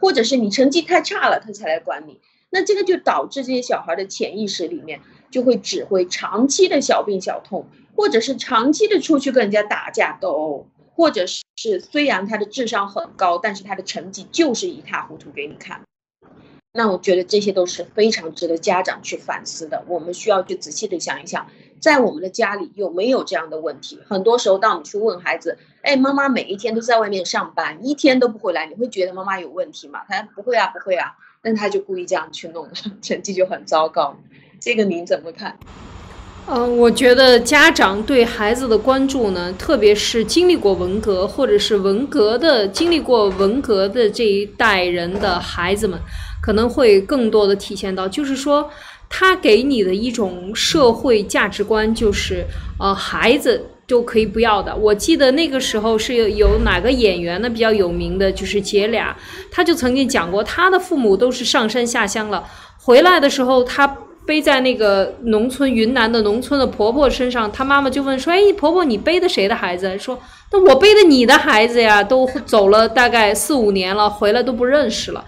[0.00, 2.20] 或者是你成绩太差了，他才来管你，
[2.50, 15.82] 那这个就导致这些小孩的潜意识里面就会指挥长期的小病小痛，或者是长期的出去跟人家打架斗殴，或者是虽然他的智商很高，但是他的成绩就是一塌糊涂给你看。
[16.72, 19.84] 那我觉得这些都是非常值得家长去反思的。
[19.86, 21.46] 我们需要去仔细的想一想，
[21.82, 23.98] 在我们的家里有没有这样的问题？
[24.08, 31.12] 很多时候，当我们去问孩子：“哎，妈妈每一天都在外面上班，一天都不回来，你会觉得妈妈有问题吗？”他不会啊，不会啊。
[31.42, 32.68] 但他就故意这样去弄，
[33.02, 34.16] 成绩就很糟糕。
[34.60, 35.58] 这个您怎么看？
[36.46, 45.98] 嗯，我觉得家长对孩子的关注呢，特别是经历过文革或者是文革的、经历过文革的这一代人的孩子们。
[46.40, 48.68] 可能会更多的体现到，就是说，
[49.14, 52.42] 他给你的一种社会价值观，就是
[52.80, 54.74] 呃，孩子都可以不要的。
[54.74, 59.14] 我记得那个时候是有有哪个演员呢比较有名的，就是姐俩，
[59.50, 62.42] 他就曾经讲过，他的父母都是上山下乡了，
[62.80, 63.86] 回来的时候，他
[64.24, 70.18] 背在那个农村云南的农村的婆婆身上，他妈妈就问说：“哎，婆婆，你背的谁的孩子？”说
[70.50, 75.22] ：“那我背的你的孩子呀，都走了大概四五年了，回来都不认识了。”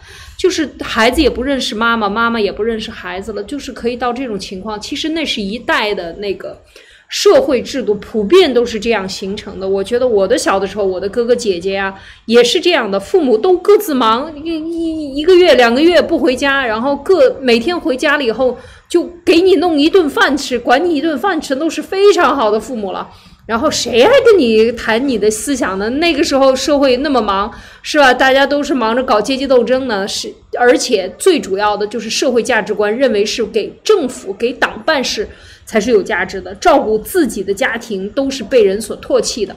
[0.44, 4.78] 就是孩子也不认识妈妈，妈妈也不认识孩子了，就是可以到这种情况。
[4.78, 6.60] 其实那是一代的那个
[7.08, 9.66] 社会制度，普遍都是这样形成的。
[9.66, 11.94] 我觉得我的小的时候，我的哥哥姐姐呀
[12.26, 23.08] 也是这样的，父母都各自忙，一一一个月两个月不回家，然后各每天回家了以后就给你弄一顿饭吃，管你一顿饭吃，都是非常好的父母了。
[23.46, 25.90] 然后谁还跟你谈你的思想呢？
[25.90, 27.52] 那个时候社会那么忙，
[27.82, 28.12] 是吧？
[28.12, 35.28] 大家都是忙着搞阶级斗争呢，是而且最主要的就是社会价值观认为是给政府、给党办事
[35.66, 39.54] 才是有价值的，照顾自己的家庭都是被人所唾弃的，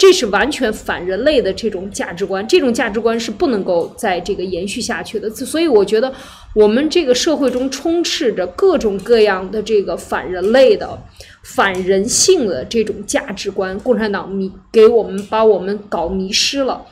[0.00, 5.28] 这是完全反人类的这种价值观，这种价值观是不能够在这个延续下去的。
[5.28, 6.10] 所以我觉得
[6.54, 10.98] 我们这个社会中充斥着各种各样的这个反人类的。
[11.42, 16.84] 反人性的这种价值观，共产党迷给我们把我们搞迷失了，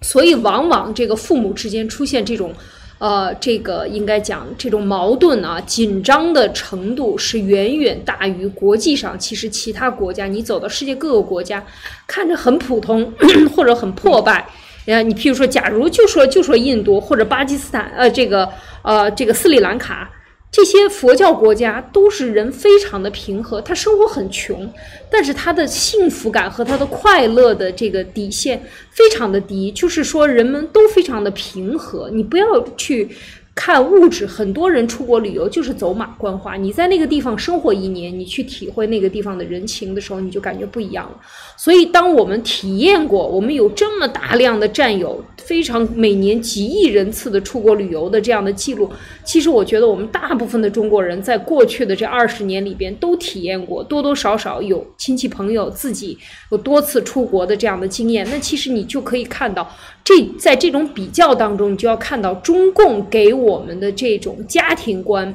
[0.00, 2.54] 所以往往这个父母之间出现这种，
[3.02, 10.28] 呃，这个应该讲这种矛盾啊，紧张的程度是远远大于国际上其实其他国家。
[10.28, 11.60] 你走到世界各个国家，
[12.06, 13.12] 看着很普通
[13.56, 14.46] 或者很破败，
[14.86, 18.48] 呃，你譬如说，假如就说就说印度或者巴基斯坦，呃，这个
[18.82, 20.08] 呃这个斯里兰卡。
[20.52, 24.70] 这些佛教国家都是人非常的平和，他生活很穷，
[25.10, 33.08] 但是他的幸福感和他的快乐的这个底线非常的低，就是说人们都非常的平和，你不要去。
[33.54, 36.56] 看物质，很多人出国旅游就是走马观花。
[36.56, 41.20] 你在那个地方生活一年，你去体会那个地方的人情的时候，你就感觉不一样了。
[41.54, 48.90] 所以，当我们体验过，我们有这么大量的战友，非常每年几亿人次的出国旅游的这样的记录，
[49.24, 56.16] 其实我觉得我们大部分的中国人在过去的这二十年里边都体验过，多多少少有亲戚朋友自己
[56.50, 58.26] 有多次出国的这样的经验。
[58.30, 59.70] 那其实你就可以看到。
[60.04, 65.32] 这在这种比较当中，你就要看到中共给我们的这种家庭观、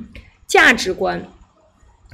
[0.46, 1.26] 价值观、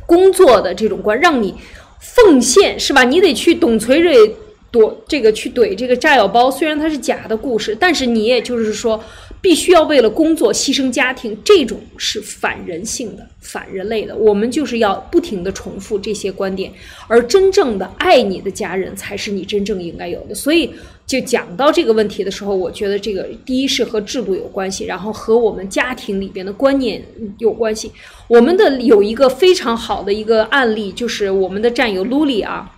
[0.07, 1.53] 工作的这种观，让你
[1.99, 3.03] 奉献是吧？
[3.03, 4.37] 你得去董存瑞、
[4.77, 9.03] 躲这个去怼这个炸药包，虽然它是假的故事，但是你也就是说，
[9.41, 14.15] 必须要为了工作牺牲家庭，这种是反人性的、反人类的。
[14.15, 16.71] 我们就是要不停的重复这些观点，
[17.09, 20.35] 而真正的爱你的家人才是你真正应该有的。
[20.35, 20.71] 所以，
[21.07, 27.03] 就讲到这个问题的时候，我觉得这个第一是和制度有关系，然后和我们家庭里边的观念
[27.39, 27.91] 有关系。
[28.29, 32.73] 我们的有一个非常好的一个案例，就是我们的战友卢里啊。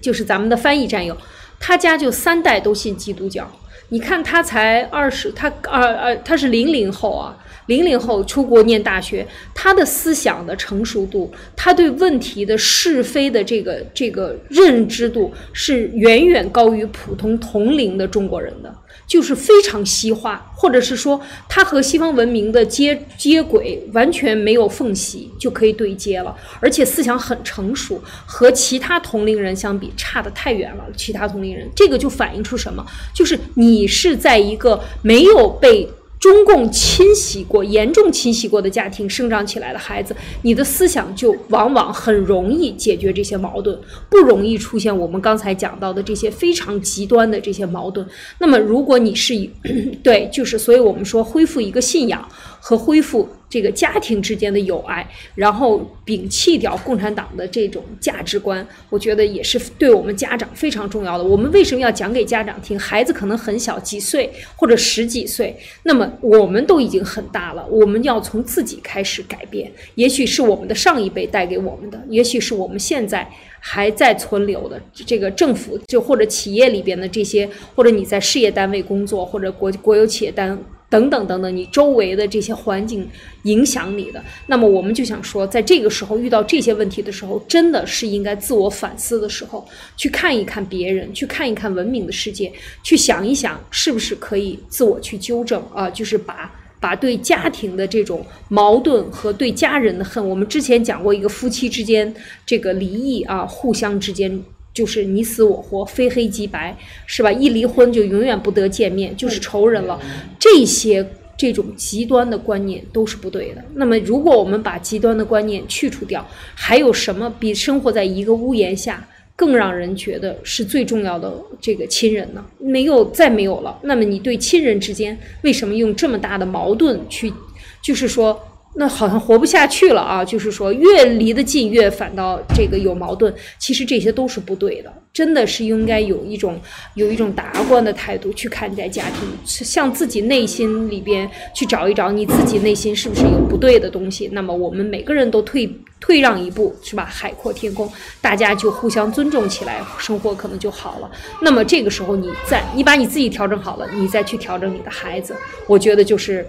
[0.00, 1.16] 就是咱们的翻译战友，
[1.58, 3.50] 他家就三代都信基督教。
[3.88, 9.24] 你看他才二十，他二呃他是零零后啊，零零后出国念大学，
[9.54, 18.74] 他的思想的成熟度，他对问题的是非的这个这个认知度是远远高于普通同龄的中国人的。
[19.06, 30.84] 就是非常西化，或者是说它和西方文明的接接轨完全没有缝隙就可以对接了，而且思想很成熟，和其他同龄人相比差得太远了。
[30.96, 32.84] 其他同龄人，这个就反映出什么？
[33.14, 35.88] 就是你是在一个没有被。
[36.18, 48.06] 中共侵袭过、严重侵袭过的家庭生长起来的孩子，你的思想就往往很容易解决这些矛盾，不容易出现我们刚才讲到的这些非常极端的这些矛盾。
[48.38, 49.50] 那么，如果你是以
[50.02, 52.26] 对，就是，所以我们说恢复一个信仰。
[52.68, 61.22] 和恢复这个家庭之间的友爱，然后摒弃掉共产党的这种价值观，我觉得也是对我们家长非常重要的。
[61.22, 62.76] 我们为什么要讲给家长听？
[62.76, 69.70] 孩子可能很小，几岁或者十几岁，那么我们都已经很大了，我们要从自己开始改变。
[69.94, 74.82] 也许是我们的上一辈带给我们的，也许是我们现在还在存留的。
[74.92, 80.58] 这个政府就或者企业里边的这些，或者你在事业单位工作，或者国国有企业单。
[80.96, 83.06] 等等等等，你周围的这些环境
[83.42, 92.50] 影响你的，那么我们就想说，在这个时候遇到这些问题的时候，真的是应该自我反思的时候，去看一看别人，去看一看文明的世界，
[92.82, 102.14] 去想一想是不是可以自我去纠正啊，就是把把对家庭的这种矛盾和对家人的恨，我们之前讲过一个夫妻之间
[102.46, 104.42] 这个离异啊，互相之间。
[104.76, 107.32] 就是你死我活，非黑即白，是吧？
[107.32, 109.98] 一离婚就永远不得见面，就是仇人了。
[110.38, 113.64] 这些这种极端的观念都是不对的。
[113.76, 116.22] 那么，如果我们把极端的观念去除掉，
[116.54, 122.44] 还有什么比生活在一个屋檐下更让人觉得是最重要的这个亲人呢？
[122.58, 123.78] 没有，再没有了。
[123.84, 127.32] 那么，你对亲人之间为什么用这么大的矛盾去，
[127.80, 128.38] 就是说？
[128.78, 130.22] 那好像活不下去了啊！
[130.22, 133.32] 就是说，越离得近，越反倒这个有矛盾。
[133.58, 136.60] 其实这些都是不对的，真的是应该有一种
[136.94, 144.28] 有一种达观的态度去看待家庭，向自己内心里边去找一找，你自己内心是不是有不对的东西？
[144.32, 145.66] 那么我们每个人都退
[145.98, 147.06] 退让一步，是吧？
[147.06, 151.10] 海阔天空，大家就互相尊重起来，生活可能就好了。
[151.40, 155.34] 那么这个时候，你再你把你自己调整好了，你再去调整你的孩子，
[155.66, 156.46] 我觉得就是。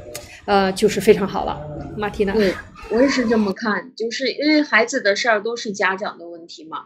[0.47, 1.59] 呃，就是非常好了，
[1.97, 2.33] 马蒂娜。
[2.33, 2.53] 对，
[2.89, 6.85] 我也是这么看，就是因为孩子的事儿都是家长的问题嘛。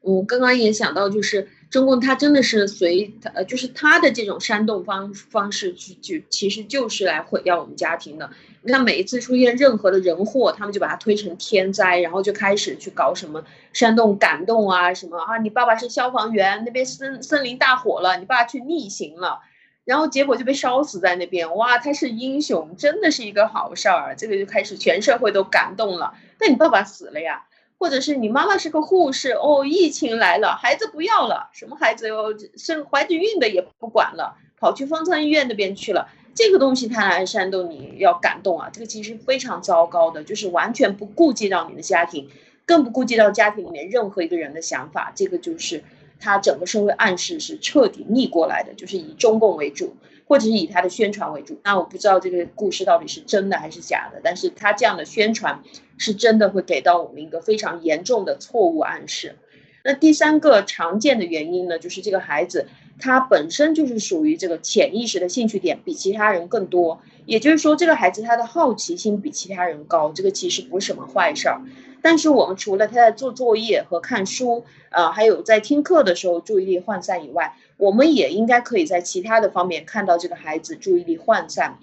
[0.00, 8.28] 我刚刚也想到，就是中共他真的是随他，呃，就是他的这种煽动方方式，去就其实就是来毁掉我们家庭的。
[8.62, 19.40] 你看每一次出现任何的人祸，他们就把它推成天灾，然后就开始去搞什么煽动、感动啊，什么啊，你爸爸是消防员，那边森森林大火了，你爸去逆行了。
[19.86, 24.16] 然后结果就被烧死在那边，哇，他是英雄，真的是一个好事儿。
[24.16, 26.12] 这个就开始全社会都感动了。
[26.40, 27.46] 但你爸爸死了呀，
[27.78, 36.08] 或者是你妈妈是个护士，哦，疫情来了，孩子不要了，什么孩子哟，生怀着孕的也不管了，跑去方舱医院那边去了。
[36.34, 42.28] 这个东西他来煽动你要感动啊，这个其实非常糟糕的，就是完全不顾及到你的家庭，
[42.66, 45.84] 更不顾及到家庭里面任何一个人的想法，这个就是。
[46.18, 49.96] 他整个社会暗示是彻底逆过来的，就是以中共为主，
[50.26, 51.60] 或者是以他的宣传为主。
[51.64, 55.62] 那我不知道这个故事到底是真的还是假的，但是他这样的宣传
[55.98, 59.36] 是真的会给到我们一个非常严重的错误暗示。
[59.84, 62.66] 那第三个常见的原因呢，就是这个孩子
[62.98, 71.60] 他本身就是属于这个潜意识的兴趣点比其他人更多，也就是说这个孩子他的好奇心比其他人高，这个其实不是什么坏事儿。
[72.06, 81.78] 但是我们除了他在做作业和看书，呃，还有在听课的时候注意力涣散以外，我们也应该可以在其他的方面看到这个孩子注意力涣散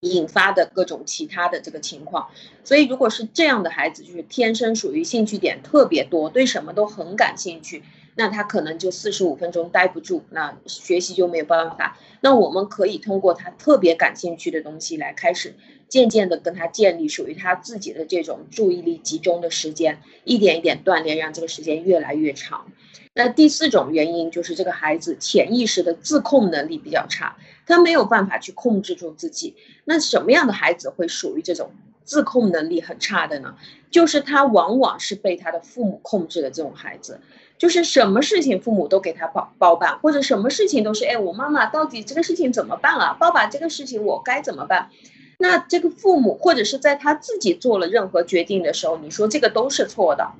[0.00, 2.30] 引发的各种其他的这个情况。
[2.64, 7.84] 所以，如果是这样的孩子，就是天生属于兴趣点特别多，对什么都很感兴趣，
[8.16, 11.96] 那他可能就四十五分钟待不住，那学习就没有办法。
[12.20, 15.54] 那我们可以通过他特别感兴趣的东西来开始，
[15.94, 22.66] 渐渐的跟他建立属于他自己的这种注意力集中的时间，一点一点锻炼，让这个时间越来越长。
[23.14, 29.54] 那第四种原因就是这个孩子潜意识的自控能力比较差，他没有办法去控制住自己。
[29.84, 31.70] 那什么样的孩子会属于这种
[32.02, 33.54] 自控能力很差的呢？
[33.92, 37.20] 就是他往往是被他的父母控制的这种孩子。
[37.56, 43.16] 就是什么事情父母都给他包包办，或者什么事情都是哎，我妈妈到底这个事情怎么办啊？
[43.20, 44.90] 爸爸这个事情我该怎么办？
[45.38, 50.32] 那这个父母或者是在他自己做了任何决定的时候，你说这个都是错的，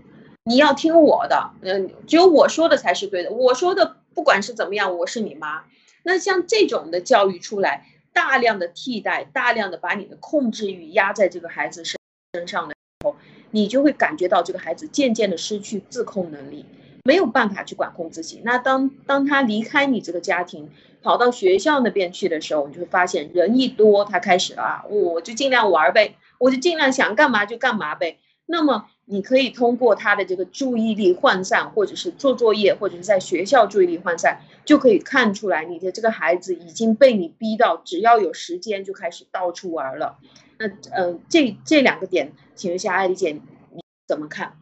[0.45, 3.31] 你要听我的，嗯，只有我说的才是对的。
[3.31, 5.65] 我说的不管是怎么样，我是你妈。
[6.03, 11.99] 那像这种的教育出来，大量的替代，大量的把你的控制欲压在这个孩子身
[12.35, 13.17] 身上的时候，
[13.51, 16.65] 你就会感觉到这个孩子渐渐的失去自控能力。
[17.07, 18.41] 没有办法去管控自己。
[18.45, 20.71] 那当当他离开你这个家庭，
[21.05, 28.19] 跑到学校那边去的时候，你就会发现人一多，他开始啊，我就尽量玩呗，我就尽量想干嘛就干嘛呗。
[28.47, 40.17] 那么你可以通过他的这个注意力涣散，或者是做作业，或者是在学校注意力涣散，就可以看出来你的这个孩子已经被你逼到，只要有时间就开始到处玩了。
[40.59, 44.57] 那嗯，这这两个点，请问一下艾丽姐，你怎么看？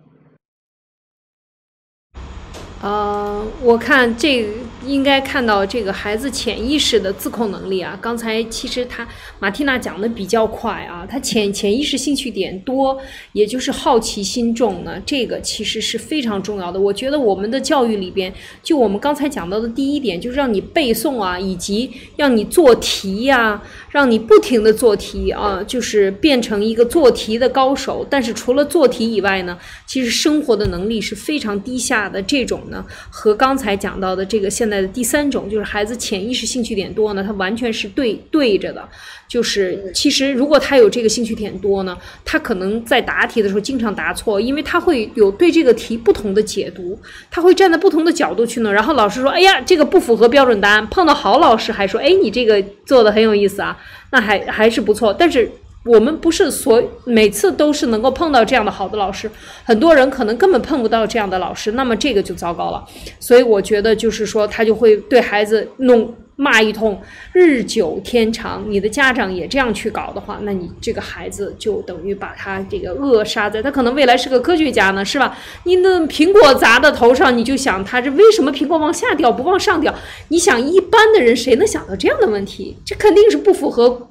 [2.82, 4.49] 呃，我看这
[4.87, 7.99] 应该看到这个孩子潜意识的自控能力啊。
[8.01, 9.07] 刚才其实他
[9.39, 12.99] 马蒂娜讲的比较快啊，他潜潜意识兴趣点多，
[13.33, 16.80] 也就是好奇心重呢，这个其实是非常重要的。
[16.80, 28.07] 我觉得我们的教育里边，就我们刚才讲到的第一点，就是让你背诵啊，以及让你做题呀，让你不停的做题啊，就是变成一个做题的高手。
[28.09, 32.61] 但是除了做题以外呢，其实生活的能力是非常低下的这种。
[32.70, 38.89] 呢，和刚才讲到的这个现的第三种，就是孩子潜意识兴趣点多呢，他完全是对对着的。
[39.29, 46.99] 就是其实如果他有这个兴趣点多呢，他可能在答题的时候经常答错，因为他会有对这个题不同的解读，
[47.31, 48.73] 他会站在不同的角度去弄。
[48.73, 50.87] 然后老师说，哎呀，这个不符合标准答案。
[50.89, 53.79] 碰到好老师还说，哎，你这个做的很有意思啊，
[54.11, 55.12] 那还还是不错。
[55.12, 55.51] 但是。
[55.85, 59.28] 我们不是所每次都是能够碰到这样的好的老师，
[59.64, 62.85] 很多人可能根本碰不到这样的老师，那么这个就糟糕了。
[63.18, 67.01] 所以我觉得就是说，他就会对孩子弄骂一通，
[67.33, 75.37] 日久天长，你的家长也这样去搞的话，那你这个孩子就等于把他这个扼杀在他可能未来是个科学家呢，是吧？
[75.64, 79.93] 你那苹果砸到头上，你就想他这为什么苹果往下掉不往上掉？
[80.28, 82.76] 你想一般的人谁能想到这样的问题？
[82.85, 84.09] 这肯定是不符合。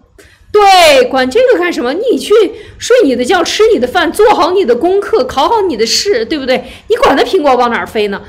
[0.52, 1.94] 对，管这个干什么？
[1.94, 2.34] 你去
[2.78, 6.64] 睡你的觉，吃你的饭，做好你的功课，考好你的试，对不对？
[6.90, 8.22] 你管那苹果往哪儿飞呢？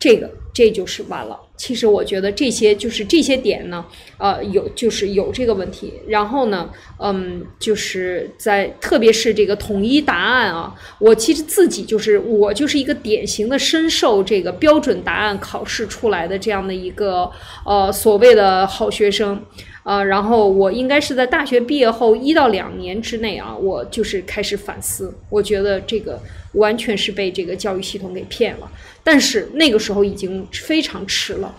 [0.00, 1.38] 这个这就是完了。
[1.56, 3.84] 其实我觉得这些就是这些点呢，
[4.18, 5.94] 呃，有就是有这个问题。
[6.06, 17.30] 然后呢，嗯，就是在特别是这个统一答案啊，我其实自己就是我就是一个典型的深受这个标准答案考试出来的这样的一个
[17.64, 19.42] 呃所谓的好学生。
[19.82, 26.20] 啊，然后我应该是在大学毕业后一到两年之内啊，我就是开始反思，我觉得这个
[26.54, 28.68] 完全是被这个教育系统给骗了。
[29.06, 31.54] 但是那个时候已经非常迟了。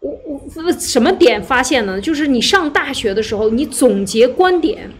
[0.00, 1.98] 我我什么点发现呢？
[1.98, 4.90] 就是你上大学的时候，你总结观点，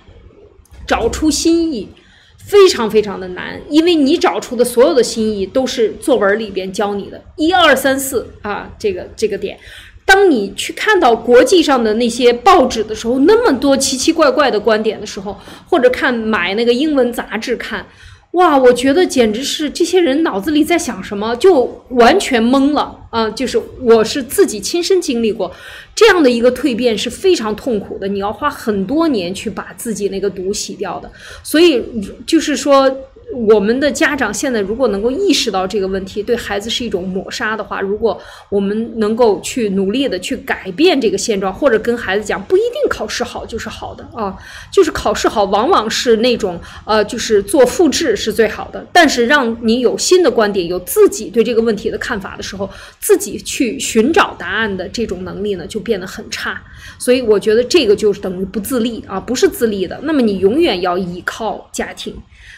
[0.87, 1.91] 找出新意，
[2.39, 9.59] 非常非常的难，因为你找出的所有的新意都是作文里边教你的，一二三四啊，这个这个点。
[10.07, 17.87] 当你去看到国际上的那些报纸的时候，那么多奇奇怪怪的观点的时候，或者看买那个英文杂志看，
[18.35, 23.31] 哇，我觉得简直是这些人脑子里在想什么，就完全懵了啊！
[23.31, 25.53] 就是我是自己亲身经历过
[25.95, 31.11] 这样的一个蜕变，是非常痛苦的，你要花很多年去把自己那个毒洗掉的，
[31.43, 31.83] 所以
[32.27, 32.95] 就是说。
[33.33, 44.37] 我们的家长现在如果能够意识到这个问题对孩子是一种抹杀的话，如果我们能够去努力的去改变这个现状，或者跟孩子讲，不一定考试好就是好的啊，
[44.71, 48.87] 就是考试好往往是那种呃，就是做复制是最好的。
[48.93, 52.71] 但是让你有新的观点，有自己对这个问题的看法的时候，
[53.01, 56.63] 自己去寻找答案的这种能力呢，就变得很差。
[56.99, 59.99] 所以我觉得这个就是等于不自立啊，不是自立的。
[60.05, 62.15] 那么你永远要依靠家庭。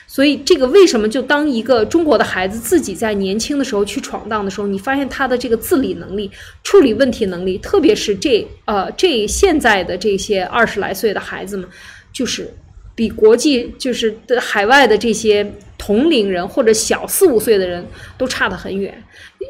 [0.07, 6.31] 所以，这个为什么就当一个中国的孩子自己在年轻的时候去闯荡的时候，你发现他的这个自理能力、
[6.63, 11.69] 处理问题能力，特别是这呃这现在的这些二十来岁的孩子们，
[12.13, 12.55] 就是
[12.95, 15.53] 比国际就是的海外的这些。
[15.79, 17.87] 同龄人或者小四五岁的人
[18.17, 19.05] 都差得很远。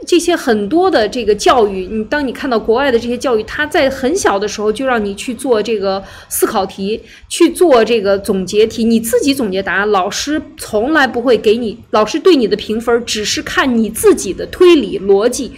[0.07, 9.91] 这些很多的这个教育，你当你看到国外的这些教育，他在很小的时候就让你去做这个思考题，去做这个总结题，你自己总结答案。
[9.91, 15.53] 老师从来不会给你，老师对你的评分只是看你自己的推理逻辑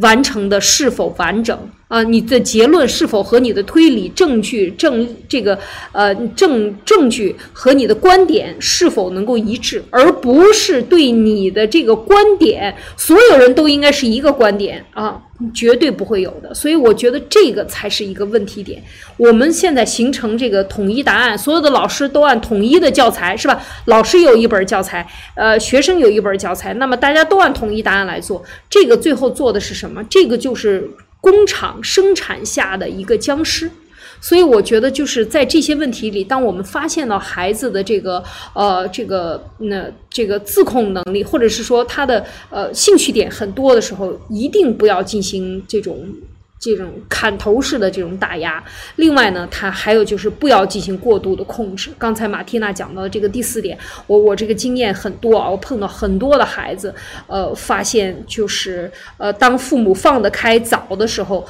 [0.00, 1.58] 完成的是否完整。
[1.88, 5.58] 啊，你的结论是否和你的推理证据证这个
[5.92, 15.20] 呃证证据和你的观点是否能够一致，而不是对你的这个观点，所有人都应该是一个观点啊，
[15.52, 16.54] 绝对不会有的。
[16.54, 18.82] 所以我觉得这个才是一个问题点。
[19.16, 23.62] 我们现在形成这个统一答案，所有的老师都按统一的教材是吧？
[23.86, 30.04] 老师有一本教材，呃，学生有一本教材，那么大家都按统一答案来做，这个最后做的是什么？
[30.10, 30.90] 这个就是。
[31.22, 33.70] 工厂生产下的一个僵尸，
[34.22, 38.22] 所以我觉得就是在这些问题里，当我们发现到孩子的这个
[38.54, 46.06] 呃这个那这个自控能力，或者是说他的呃兴趣点很多的时候，一定不要进行这种。
[46.62, 48.62] 这种砍头式的这种打压，
[48.94, 51.90] 另外呢，他还有就是不要进行过度的控制。
[51.98, 56.94] 刚才马蒂娜讲到的这个第四点，我我这个经验很多啊，我碰到很多的孩子，
[57.26, 61.44] 呃，发现就是呃，当父母放得开早的时候，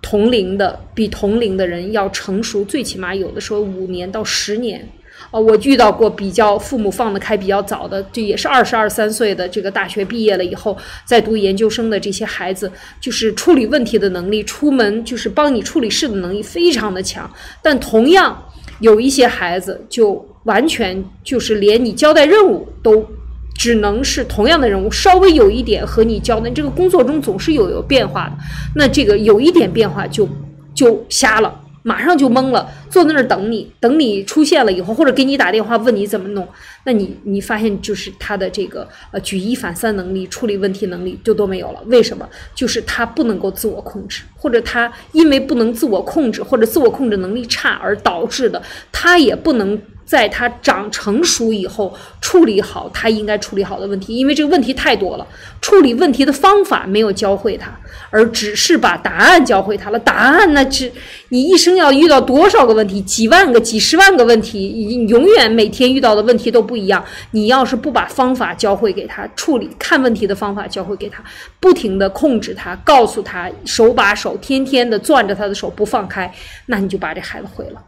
[0.00, 4.88] 同龄的比同龄的人要成熟，最起码有的时候五年到十年。
[5.32, 10.76] 啊，我遇到过比较父母放得开比较早的，这也是二十二三岁的这个大学毕业了以后
[11.06, 12.70] 在读研究生的这些孩子，
[13.00, 17.28] 就是处理问题的能力，出门就是帮你处理事的能力非常的强。
[17.62, 18.40] 但同样
[18.80, 23.06] 有一些孩子就完全就是连你交代任务都
[23.54, 28.32] 只能是同样的任务，稍微有一点和你交代，这个工作中总是有有变化的，
[28.76, 30.28] 那这个有一点变化就
[30.74, 31.60] 就瞎了。
[31.82, 36.46] 马上就懵了，坐在那儿等你，等你出现了以后，或者给你打电话问你怎么弄，
[36.84, 41.80] 那你你发现就是他的这个呃举一反三能力、处理问题能力就都没有了。
[41.86, 42.28] 为什么？
[42.54, 49.80] 就是他不能够自我控制，或者他因为不能自我控制，或者自我控制能力差而导致的，他也不能。
[50.04, 55.26] 在他长成熟以后，处理好他应该处理好的问题，因为这个问题太多了，
[55.60, 57.70] 处理问题的方法没有教会他，
[58.10, 59.98] 而只是把答案教会他了。
[59.98, 60.92] 答案那只
[61.30, 67.02] 你一生要遇到多少个问题，几万个、几十万个问题，你永远每天遇到的问题都不一样。
[67.30, 71.24] 你要是不把方法教会给他，处理看问题的方法教会给他，
[71.58, 76.30] 不停的控制他，告诉他手把手，天天的攥着他的手不放开，
[76.66, 77.82] 那你就把这孩子毁了。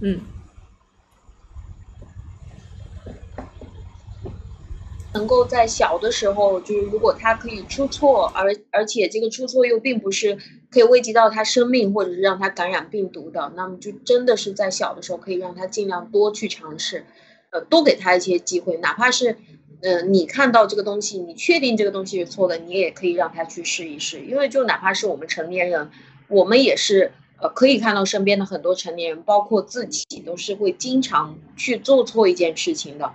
[0.00, 0.18] 嗯。
[5.14, 10.38] 能够在小的时候，就是如果他可以出错，而而且这个出错又并不是
[10.70, 17.04] 可以危及到他生命，或者是让他感染病毒的，那么就真的是在小的时候可以让他尽量多去尝试，
[17.50, 19.36] 呃，多给他一些机会，哪怕是，
[19.82, 25.90] 嗯，你看到这个东西，你确定这个东西是错的，你也可以让他去试一试，因为就哪怕是我们成年人，
[26.28, 33.12] 我们也是，呃，可以看到身边的很多成年人，包括自己，都是会经常去做错一件事情的。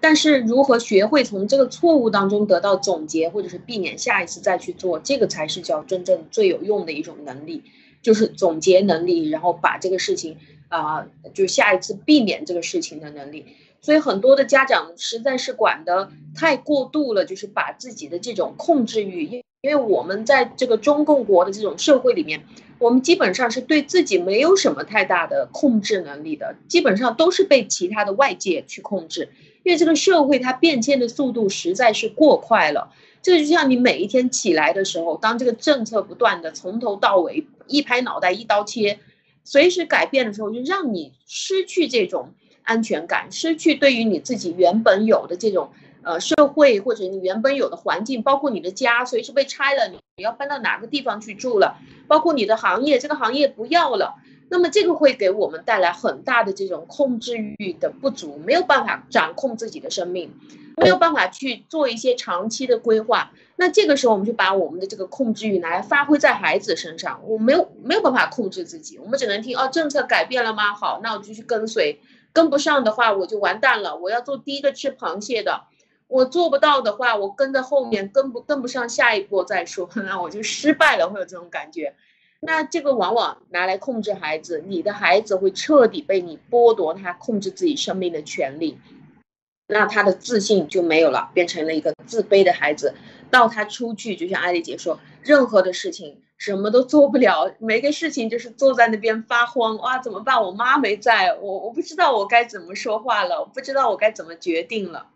[0.00, 7.64] 但是如何学会从这个错误当中得到总结，或者是避免下一次再去做，这个才是叫真正最有用的一种能力，
[8.00, 10.36] 就是总结能力，然后把这个事情
[10.68, 13.44] 啊，就下一次避免这个事情的能力。
[13.80, 22.44] 所以很多的家长实在是管的太过度了，就是把自己的这种控制欲，因因为我们在这个中共国的这种社会里面，
[22.78, 29.30] 我们基本上是对自己没有什么太大的控制能力的，基本上都是被其他的外界去控制。
[29.68, 32.90] 因为这个社会它变迁的速度实在是过快了，
[33.20, 38.98] 这就像你每一天起来的时候，当这个政策不断的从头到尾一拍脑袋一刀切，
[39.44, 45.68] 随时改变的时候，就让你失去这种安全感，失去对于你自己原本有的这种
[46.02, 54.14] 呃社会或者你原本有的环境，包括你的家随时被拆了，你你要搬到哪个地方去住了，包括你的行业这个行业不要了。
[54.50, 60.34] 那么这个会给我们带来很大的这种控制欲的不足，没有办法掌控自己的生命，
[60.76, 63.32] 没有办法去做一些长期的规划。
[63.56, 67.20] 那这个时候，我们就把我们的这个控制欲拿来发挥在孩子身上。
[67.26, 70.74] 我没有没有办法控制自己，我们只能听哦，政策改变了吗？
[70.74, 72.00] 好，那我就去跟随。
[72.32, 73.96] 跟不上的话，我就完蛋了。
[73.96, 75.64] 我要做第一个吃螃蟹的。
[76.06, 81.94] 我做不到的话，我跟在后面跟不跟不上下一波再说， 那我就失败了，会有这种感觉。
[82.40, 88.78] 那这个往往拿来控制孩子，你的孩子会彻底被你剥夺他控制自己生命的权利，
[89.66, 92.94] 那他的自信就没有了，变成了一个自卑的孩子。
[93.30, 100.42] 到他出去，就像艾丽姐说，任何的事情什么都做不了，每个事情就是坐在那边发慌，哇，怎么办？
[100.42, 105.08] 我妈没在，我我不知道我该怎么说话了，我不知道我该怎么决定了。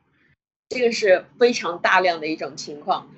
[0.69, 3.09] 这个是非常大量的一种情况。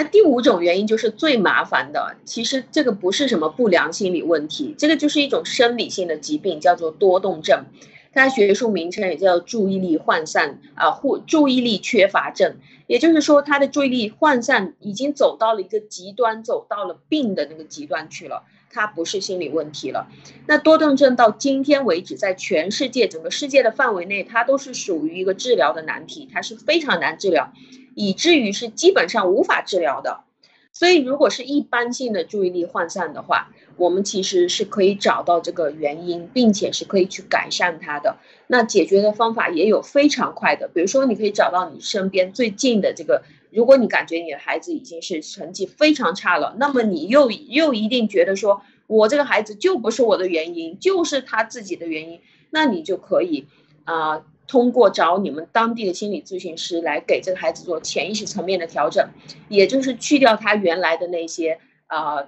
[0.00, 7.64] 那第五种原因就是最麻烦的，其实这个不是什么不良心理问题，这个就是一种生理性的疾病，叫做多动症。
[8.12, 12.58] 它学术名称也叫注意力涣散啊，或注意力缺乏症。
[12.86, 18.44] 也就是说，他的注意力涣散已经走到了一个极端，走到了病的那个极端去了。
[18.70, 20.08] 它不是心理问题了。
[20.46, 27.52] 那多动症到今天为止，在全世界整个世界的范围内，它都是属于一个治疗的难题，它是非常难治疗。
[27.94, 30.20] 以至于是基本上无法治疗的，
[30.72, 38.18] 所以如果是一般性的注意力涣散的话，我们其实是可以找到这个原因，并且是可以去改善它的。
[38.46, 52.20] 那解决的方法也有非常快的，比如说你可以找到你身边最近的这个，如果你感觉你的孩子已经是成绩非常差了，那么你又又一定觉得说我这个孩子就不是我的原因，就是他自己的原因，
[52.50, 53.46] 那你就可以
[53.84, 54.24] 啊。
[54.50, 59.06] 通过找你们当地的心理咨询师来给这个孩子做潜意识层面的调整，
[59.50, 62.24] 也就是去掉他原来的那些啊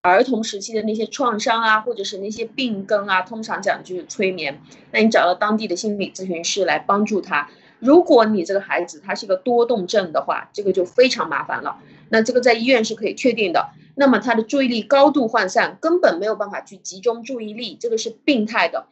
[0.00, 3.20] 儿童时期的那些创伤啊，或者是那些病根啊。
[3.20, 4.62] 通常讲就是催眠。
[4.92, 7.50] 那你找到当地的心理咨询师来帮助他。
[7.78, 11.78] 如果你这个孩子他是一个多动症的话，这个就非常麻烦了。
[12.08, 13.70] 那这个在医院是可以确定的。
[13.94, 18.86] 那么他的注意力高度涣散，根本没有办法去集中注意力，这个是病态的，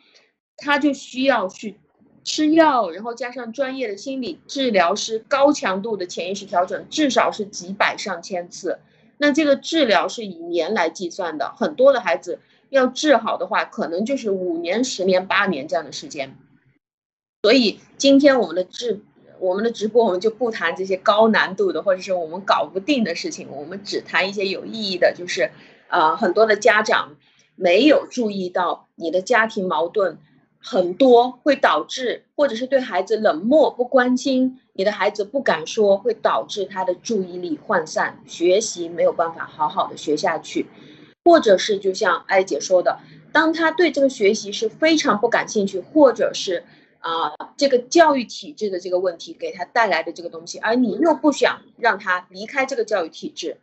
[0.57, 1.79] 他就需要去。
[2.29, 8.81] 吃药，然后加上专业的心理治疗师高强度的潜意识调整，至少是几百上千次。
[9.19, 16.37] 那这个治疗是以年来计算的，很多的孩子要治好的话，可能就是五年、十年、八年这样的时间。
[17.47, 18.99] 所以今天我们的直，
[19.39, 25.53] 我们的直播，我们就不谈这些高难度的，或者是我们搞不定的事情，我们只谈一些有意义的，就是
[25.87, 27.15] 啊，很多的家长
[27.55, 30.19] 没有注意到你的家庭矛盾。
[30.59, 40.67] 很多会导致，或者是对孩子冷漠不关心，你的孩子不敢说，会导致他的注意力涣散，学习没有办法好好的学下去，
[41.25, 42.99] 或者是就像艾姐说的，
[43.31, 46.65] 当他对这个学习是非常不感兴趣，或者是
[47.07, 53.59] 啊这个教育体制的这个问题给他带来的这个东西，而你又不想让他离开这个教育体制。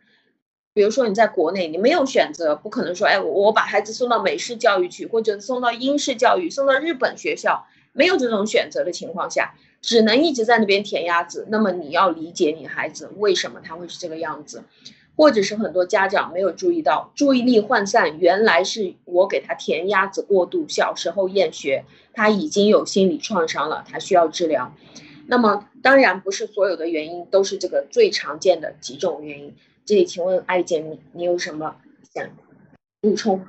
[0.72, 11.46] 比如说你在国内，你没有选择，不可能说，哎，我我把孩子送到美式教育去，或者送到英式教育，送到日本学校，没有这种选择的情况下，只能一直在那边填鸭子。
[11.48, 14.64] 那么你要理解你孩子为什么他会是这个样子，
[15.16, 24.74] 或者是很多家长没有注意到，注意力涣散，原来是我给他填鸭子过度，小时候厌学，他已经有心理创伤了，他需要治疗。
[25.26, 29.54] 那么当然不是所有的原因都是这个最常见的几种原因。
[29.84, 31.76] 这里，请问艾姐，你你有什么
[32.12, 32.26] 想
[33.00, 33.40] 补充？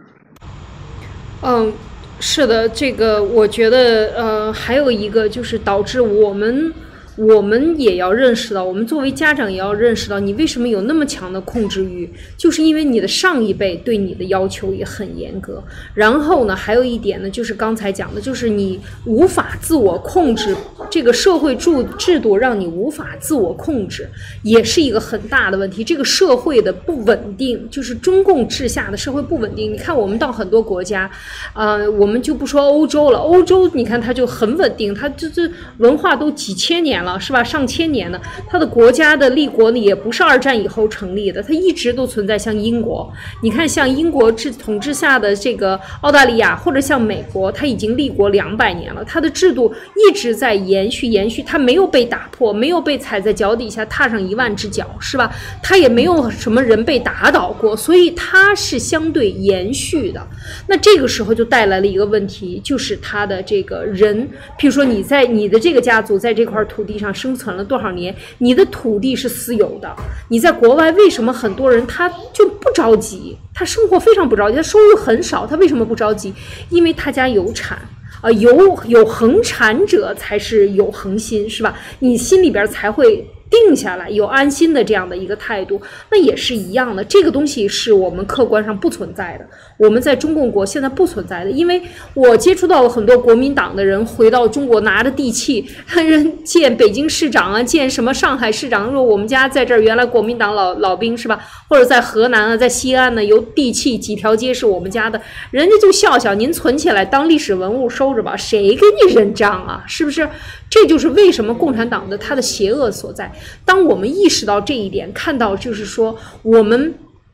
[1.41, 1.73] 嗯，
[2.19, 6.73] 是的，这个我觉得，呃，还有一个就是导致我们。
[7.17, 15.63] 我们也要认识到，我们作为家长也要认识到，你为什么有那么强的控制欲，就是因为你的上一辈对你的要求也很严格。
[15.93, 20.53] 然后呢，还有一点呢，就是刚才讲的，就是你无法自我控制，
[20.89, 24.09] 这个社会制制度让你无法自我控制，
[24.43, 25.85] 也是一个很大的问题。
[25.85, 29.71] 这个社会的不稳定，就是中共治下的社会不稳定。
[29.71, 31.09] 你看，我们到很多国家，
[31.53, 37.04] 呃，我们就不说欧洲了，欧洲你看它就很稳定，它这这文化都几千年。
[37.04, 37.43] 了了是吧？
[37.43, 42.35] 上千年的，它的国家的立国呢，也不是二战以后成立的，它一直都存在。
[42.35, 43.09] 像英国，
[43.41, 55.31] 你看，像英国治统治下的这个澳大利亚，或者像美国，它已经立国两百年了，它的制度一直在延续延续，它没有被打破，没有被踩在脚底下踏上一万只脚，是吧？
[55.63, 60.21] 它也没有什么人被打倒过，所以它是相对延续的。
[60.67, 64.27] 那这个时候就带来了一个问题，就是它的这个人，
[64.59, 66.94] 譬如说你在你的这个家族在这块土地。
[66.95, 68.15] 地上生存了多少年？
[68.37, 69.93] 你的土地是私有的。
[70.29, 73.35] 你在国外，为什么很多人他就不着急？
[73.53, 76.33] 他生活非常不着急，他收入很少，他为什么不着急？
[76.69, 77.77] 因为他家有产
[78.21, 81.77] 啊，有有恒产者才是有恒心，是吧？
[81.99, 83.29] 你心里边才会。
[83.49, 85.81] 定下来有安心的这样的一个态度，
[86.11, 87.03] 那也是一样的。
[87.03, 89.45] 这个东西是我们客观上不存在的，
[89.77, 91.51] 我们在中共国现在不存在的。
[91.51, 91.81] 因为
[92.13, 95.65] 我接触到了很多国民党的人回到中国拿着地契，
[95.95, 101.39] 人见北京市长啊，见什么上海市长，说我们家在这儿，原来国民党老老兵是吧？
[101.69, 105.21] 或者在河南啊，在西安呢，有地契几条街是我们家的，
[105.51, 109.83] 人家就笑笑，您存起来当历史文物收着吧，谁给你认账啊？
[109.87, 110.27] 是不是？
[110.69, 113.31] 这就是为什么共产党的它的邪恶所在。
[113.63, 116.93] 当我们意识到这一点，看到就是说我们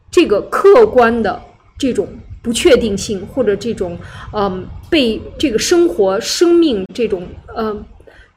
[0.09, 1.41] 这个客观的
[1.77, 2.07] 这种
[2.41, 3.97] 不确定性，或者这种
[4.34, 7.27] 嗯被这个生活生命这种
[7.57, 7.84] 嗯。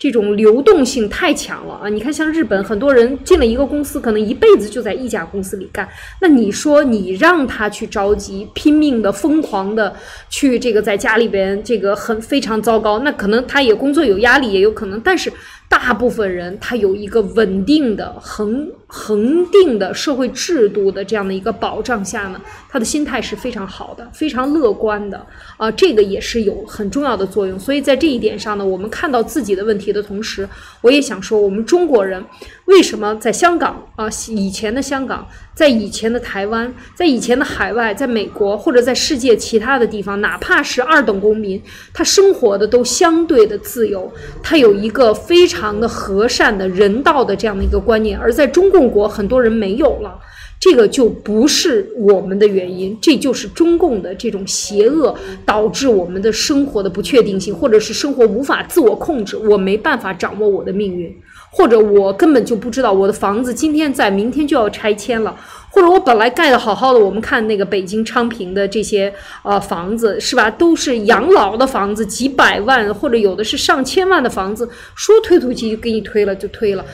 [0.04, 1.88] 这种流动性太强了啊！
[1.88, 5.88] 你看，像日本很多人进了一个公司，可能一辈子就在一家公司里干。
[6.20, 9.96] 那你说你让他去着急、拼命的、疯狂的
[10.28, 15.32] 去这个在家里边这个很非常糟糕，那可能他也工作有压力，也有可能，但是。
[15.76, 27.58] 大部分人他有一个稳定的、恒恒定的社会制度的这样的一个保障下呢，他的心态是非常好的、非常乐观的啊，这个也是有很重要的作用。
[27.58, 30.48] 所以在这一点上呢，我们看到自己的问题的同时，
[30.80, 32.24] 我也想说，我们中国人
[32.66, 35.26] 为什么在香港啊，以前的香港。
[35.54, 50.18] 在以前的台湾，在以前的海外，在美国或者在世界其他的地方，哪怕是二等公民，他生活的都相对的自由，他有一个非常的和善的人道的这样的一个观念，而在中共国，很多人没有了，
[50.58, 55.14] 这个就不是我们的原因，这就是中共的这种邪恶
[55.46, 61.14] 导致我们的生活的不确定性，或者是生活无法自我控制，我没办法掌握我的命运。
[61.56, 65.34] 或者我根本就不知道我的房子今天在，明天就要拆迁了。
[65.70, 76.84] 或者我本来盖的好好的，我们看那个北京昌平的这些呃房子是吧，都是养老的房子，几百万或者有的是上千万的房子，说推土机就给你推了就推了，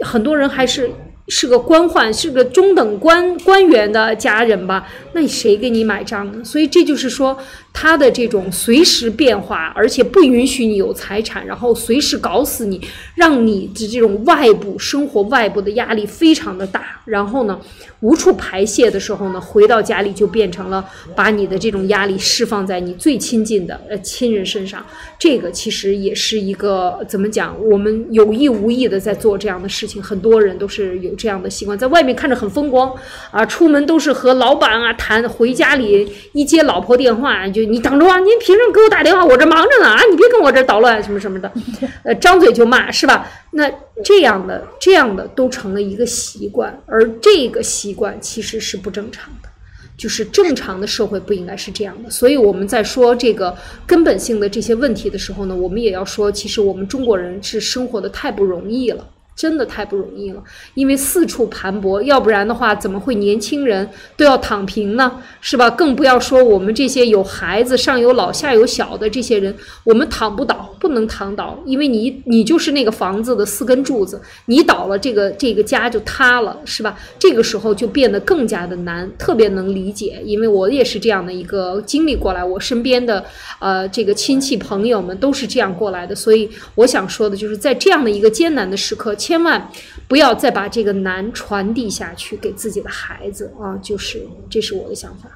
[0.00, 0.90] 很多人还是。
[1.28, 4.88] 是个官宦，是个中等官官员的家人吧？
[5.12, 6.42] 那谁给你买账呢？
[6.42, 7.36] 所以这就是说，
[7.70, 12.80] 他的这种随时变化，而且不允许你有财产，然后随时搞死你，
[13.14, 17.02] 让你的这种外部生活外部的压力非常的大。
[17.04, 17.60] 然后呢，
[18.00, 20.82] 无处排泄的时候呢，回到家里就变成了
[21.14, 24.84] 把你的这种压力释放在你最亲近的呃亲人身上。
[25.18, 27.54] 这个其实也是一个怎么讲？
[27.70, 31.17] 我们有意无意的在做这样的事情，很多人都是有。
[31.18, 32.94] 这样的习惯，在外面看着很风光
[33.30, 39.24] 啊，出门都是和老板啊谈，回家里一接老婆电话，就你等着啊，您凭什么给我打电话？
[39.24, 41.52] 我这忙着呢啊，你别跟我这捣乱什么什么的，
[42.04, 43.28] 呃，张嘴就骂是吧？
[43.50, 43.68] 那
[44.04, 49.48] 这样的这样的都成了一个习惯，而这个习惯其实是不正常的，
[49.96, 52.10] 就是正常的社会不应该是这样的。
[52.10, 53.56] 所以我们在说这个
[53.86, 59.04] 根本性的这些问题的时候呢，我们也要说，其实我们中国人是生活的太不容易了。
[59.38, 60.42] 真的太不容易了，
[60.74, 65.22] 因为四处盘剥，要不然的话，怎么会年轻人都要躺平呢？
[65.40, 65.70] 是吧？
[65.70, 76.98] 更不要说我们这些有孩子、上有老下有小的这些人，我们躺不倒，不能躺倒，因为你你就是那个房子的四根柱子，你倒了，这个这个家就塌了，是吧？
[77.16, 83.24] 这个时候就变得更加的难，特别能理解，因为我也是这样的一个经历过来，我身边的
[83.60, 89.14] 呃这个亲戚朋友们都是这样过来的，所以我想说的就是在这样的一个艰难的时刻。
[89.28, 89.70] 千万
[90.08, 93.76] 不要再把这个难传递下去给自己的孩子啊！
[93.82, 95.28] 就是这是我的想法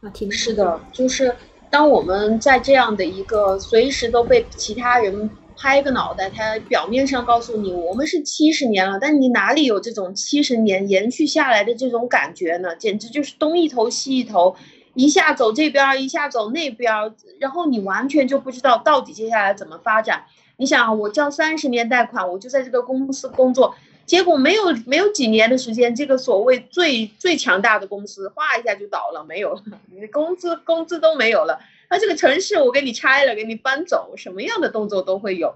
[0.00, 0.10] 啊。
[0.10, 1.36] 听是的，就是
[1.70, 12.74] 当我们在这样的一个随时都被其他人拍个脑袋，他表面上告诉你我们是七十年了，但你哪里有这种七十年延续下来的这种感觉呢？
[12.74, 14.56] 简直就是东一头西一头，
[14.94, 16.92] 一下走这边，一下走那边，
[17.38, 20.24] 然后你完全就不知道到底接下来怎么发展。
[20.60, 31.58] 你想，我交三十年贷款，我就在这个公司工作，结果没有没有几年的时间，这个所谓最最强大的公司，哗一下就倒了，没有了， 你的工资工资都没有了。
[31.88, 35.54] 那这个城市我给你拆了，给你搬走，什么样的动作都会有。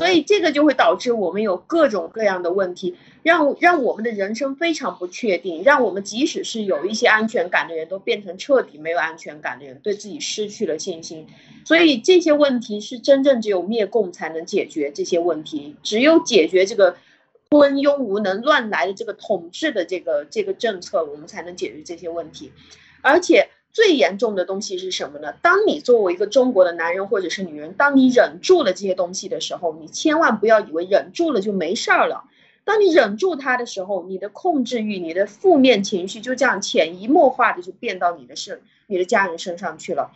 [0.00, 11.26] 所以这个就会导致我们有各种各样的问题，让让我们的人生非常不确定，让我们即使是有一些安全感的人都变成彻底没有安全感的人，对自己失去了信心。
[11.66, 16.96] 所以这些问题是真正只有灭共才能解决这些问题，只有解决这个
[17.50, 22.50] 昏庸无能、乱来的这个统治的这个这个政策，我们才能解决这些问题，
[23.02, 23.50] 而且。
[23.72, 25.32] 最严重的东西是什么呢？
[25.42, 32.24] 当你作为一个中国的男人或者是女人，当你忍住了这些东西的时候，你千万不要以为忍住了就没事儿了。
[32.64, 40.10] 当你忍住它的时候，你的控制欲、你的负面情绪就这样潜移默化的就变到你的身、你的家人身上去了。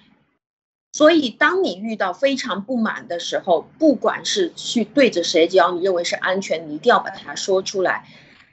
[0.92, 8.04] 所以，当你遇到非常不满的时候，不管是去对着谁，只要你认为是安全，你一定要把它说出来。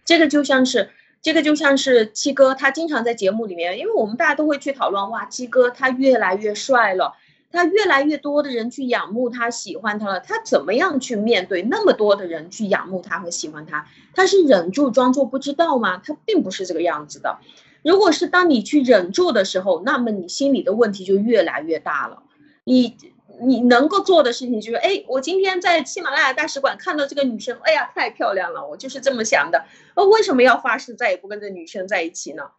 [0.06, 0.92] 这个就像是。
[1.22, 7.14] 这个就像是七哥，他经常在节目里面，因为我们大家都会去讨论，哇，七哥他越来越帅了，
[7.52, 13.86] 他越来越多的人去仰慕他、喜欢他了，他怎么样去面对那么多的人去仰慕他和喜欢他？
[14.16, 16.02] 他是忍住装作不知道吗？
[16.04, 17.38] 他并不是这个样子的。
[17.84, 22.24] 如果是当你去忍住的时候，那么你心里的问题就越来越大了。
[22.64, 22.98] 你。
[23.44, 29.66] 你能够做的事情就是，哎，我今天在喜马拉雅大使馆看到这个女生，哎呀，太漂亮了，我就是这么想的。
[29.96, 32.52] 呃，为什么要发誓再也不跟这女生在一起呢？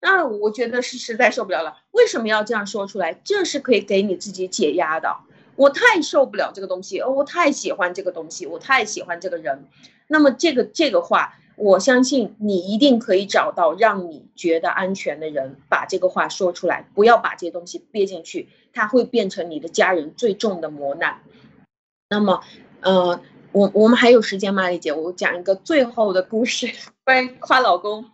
[0.00, 1.76] 那我觉得是实在受不了了。
[1.90, 3.20] 为什么要这样说出来？
[3.22, 5.14] 这是可以给你自己解压的。
[5.56, 9.66] 我太受不了这个东西，哦，我太喜欢这个东西，我太喜欢这个人。
[10.06, 21.20] 那么这个这个话，我相信你一定可以找到让你觉得安全的人，把这个话说出来，不要把这些东西憋进去，它会变成你的家人最重的磨难。
[22.08, 22.42] 那么，
[22.80, 23.20] 呃，
[23.52, 24.92] 我我们还有时间吗，丽姐？
[24.92, 26.70] 我讲一个最后的故事，
[27.04, 28.04] 关于夸老公，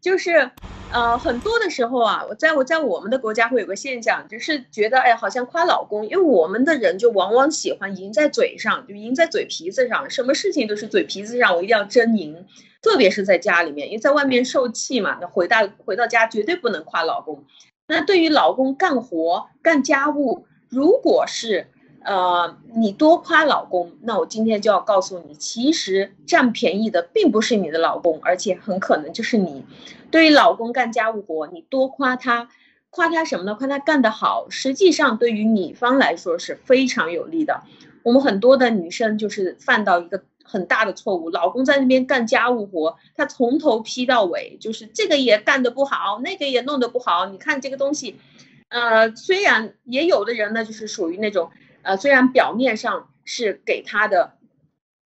[0.00, 0.50] 就是。
[0.92, 12.46] 呃，很多的时候啊，我在我在我们的国家会有个现象，就是觉得哎，好像夸老公，因为我们的人就往往喜欢赢在嘴上，就赢在嘴皮子上，什么事情都是嘴皮子上，我一定要争赢。
[12.80, 17.44] 特别是在家里面，因为在外面受气嘛，那回到回到家绝对不能夸老公。
[17.86, 21.68] 那对于老公干活干家务，如果是。
[22.06, 29.64] 呃，你多夸老公，那我今天就要告诉你，其实占便宜的并不是你的老公，而且很可能就是你。
[30.10, 32.50] 对于老公干家务活，你多夸他，
[32.90, 33.54] 夸他什么呢？
[33.54, 37.62] 夸他干得好，实际上对于女方来说是非常有利的。
[38.02, 47.26] 我们很多的女生就是犯到一个很大的错误，老公在那边干家务活，他从头批到尾，就是这个也干得不好，那个也弄得不好。
[47.26, 48.20] 你看这个东西，
[48.68, 51.50] 呃，虽然也有的人呢，就是属于那种。
[51.82, 54.38] 呃，虽然表面上是给他的，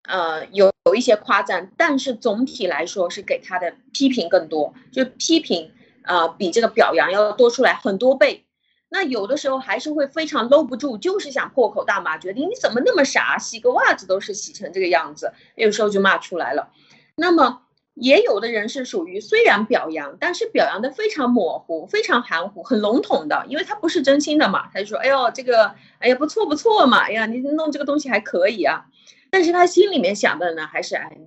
[0.05, 5.72] 呃，有有一些夸赞，但是总体来说是给他的批评更多，就批评
[6.03, 8.45] 啊比这个表扬要多出来很多倍。
[8.89, 16.70] 那有的时候还是会非常搂不住，就是想破口大骂，觉得你怎么那么傻，洗个袜子都是洗成这个样子，有时候就骂出来了。
[17.16, 17.62] 那么。
[18.01, 24.70] 也有的人是属于虽然表扬，但是表扬的非常模糊、非常含糊、很笼统的，因为他不是真心的嘛。
[24.72, 28.84] 他就说：“哎呦，这个，哎呀，不错不错嘛，哎呀，你弄这个东西还可以啊。”
[29.30, 31.18] 但是他心里面想的呢，还是哎，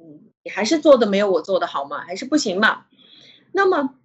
[0.45, 2.85] 你还是做的没有我做的好嘛，还是不行嘛。
[3.51, 3.95] 那么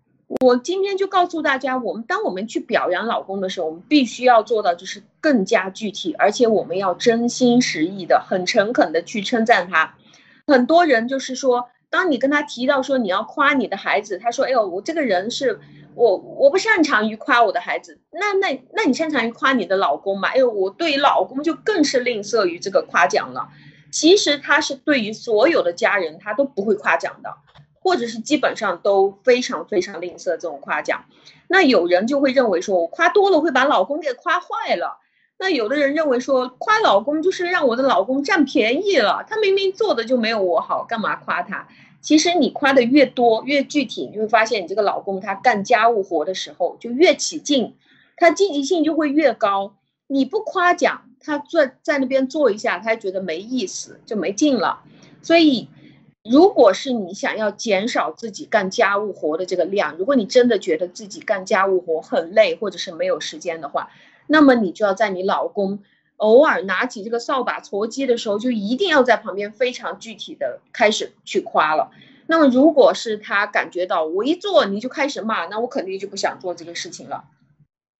[0.40, 9.94] 我今天就告诉大家，我们当我们去表扬老公的时候，我们必须要做到就是更加具体，而且我们要真心实意的、很诚恳的去称赞他。
[10.46, 11.68] 很多人就是说。
[11.88, 15.60] 当你跟他提到说你要夸你的孩子，他说：“哎呦，我这个人是
[15.94, 18.00] 我我不擅长于夸我的孩子。
[18.10, 20.28] 那那那你擅长于夸你的老公嘛？
[20.30, 23.48] 哎呦，我对于老公就更是吝啬于这个夸奖了。
[23.92, 27.32] 其实他是对于所有的家人他都不会夸奖的，
[27.86, 31.04] 或者是基本上都非常非常吝啬这种夸奖。
[31.46, 34.98] 那有人就会认为说我夸多了会把老公给夸坏了。
[35.38, 41.68] 那有的人认为说夸老公就是让我的老公占便宜了，他明明做的就没有我好，干嘛夸他？
[42.00, 47.76] 其实你夸的越多越具体，你会发现你这个老公他干家务活的时候就越起劲，
[48.16, 49.76] 他积极性就会越高。
[50.08, 54.80] 你不夸奖他坐在那边坐一下，他觉得没意思就没劲了。
[55.22, 55.68] 所以，
[56.30, 63.90] 如果是你想要减少自己干家务活的这个量，如果你真的觉得自己干家务活很累或者是没有时间的话，
[64.26, 65.80] 那么你就要在你老公
[66.16, 71.90] 偶尔拿起这个扫把锉鸡的时候，就一定要在旁边非常具体的开始去夸了。
[72.26, 77.24] 那么如果是他感觉到我一做你就开始骂，那我肯定就不想做这个事情了。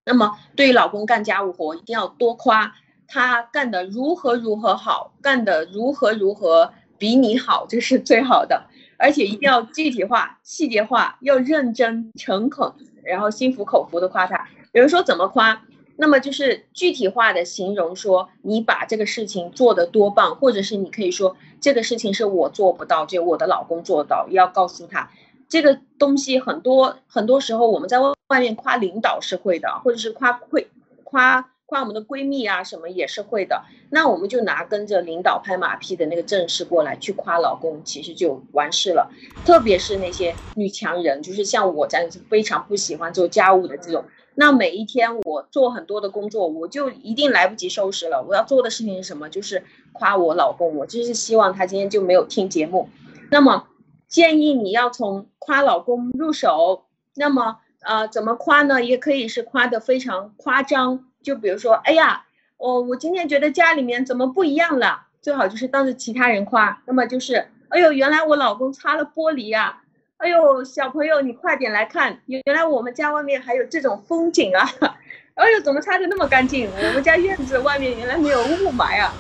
[0.05, 2.75] 那么对于老公干家务活，一定要多夸
[3.07, 8.67] 他干的如何如何好，干的如何如何比你好，这是最好的。
[8.99, 12.73] 而且一定要具体化、细节化，要认真、诚恳，
[13.03, 14.49] 然后心服口服的夸他。
[14.73, 15.63] 有人说怎么夸？
[15.99, 25.11] 那么就是具体化的形容说，你把这个事情做得多棒，或者是你可以说这个事情是我做不到，就我的老公做到，要告诉他
[25.49, 30.69] 这个东西很多很多时候我们在外外面夸领导是会的，或者是夸会
[31.05, 39.11] 夸夸我们的闺蜜啊什么也是会的，那我们就拿跟着领导拍马屁的那个阵势过来去夸老公，其实就完事了。
[39.45, 44.05] 特别是那些女强人，就是像我这样子非常不喜欢做家务的这种。
[44.37, 48.23] 那每一天我做很多的工作，我就一定来不及收拾了。
[48.23, 49.29] 我要做的事情是什么？
[49.29, 50.77] 就是夸我老公。
[50.77, 52.89] 我就是希望他今天就没有听节目。
[53.31, 53.67] 那么
[54.07, 56.85] 建议你要从夸老公入手。
[57.17, 58.85] 那么呃，怎么夸呢？
[58.85, 61.07] 也可以是夸的非常夸张。
[61.27, 62.25] 就比如说，哎呀，
[62.57, 65.09] 我我今天觉得家里面怎么不一样了？
[65.21, 66.81] 最好就是当着其他人夸。
[66.87, 69.83] 那么就是，哎呦，原来我老公擦了玻璃呀。
[70.19, 72.21] 哎呦，小朋友，你快点来看！
[72.27, 74.65] 原来我们家外面还有这种风景啊！
[75.35, 76.71] 哎呦，怎么擦的那么干净？
[76.71, 79.13] 我们家院子外面原来没有雾霾啊！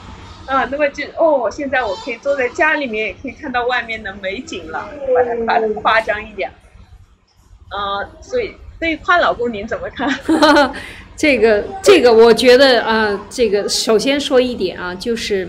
[0.46, 4.88] 啊，那么就哦，现在我可以坐在家里面，也可以看到外面的美景了。
[5.12, 6.52] 把它夸的夸张一点。
[7.72, 10.08] 呃，所以对于夸老公您怎么看？
[11.16, 15.48] 这个这个，我觉得啊，这个首先说一点啊，就是。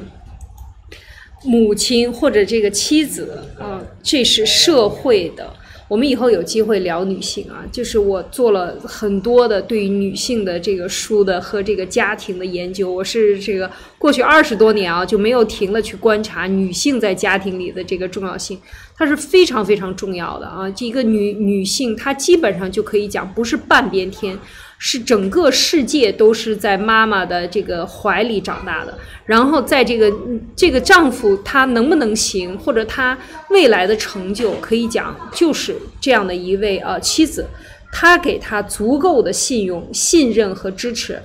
[1.43, 5.53] 母亲或者这个妻子啊，这是社会的，
[5.87, 12.91] 我们以后有机会聊女性啊，就是我做了很多的对于女性的这个书的和这个家庭的研究。
[12.91, 18.59] 我是这个过去二十多年啊就没有停了去观察女性在家庭里的这个重要性，
[18.97, 20.69] 它是非常非常重要的啊。
[20.71, 24.37] 这个女女性她基本上就可以讲不是半边天。
[24.79, 30.13] 是整个世界都是在妈妈的这个怀里长大的，然后在这个
[30.55, 33.17] 这个丈夫他能不能行，或者他
[33.49, 37.45] 未来的成就，可以讲就是这样的一位呃妻子，
[37.91, 41.19] 他给他足够的信用、信任和支持。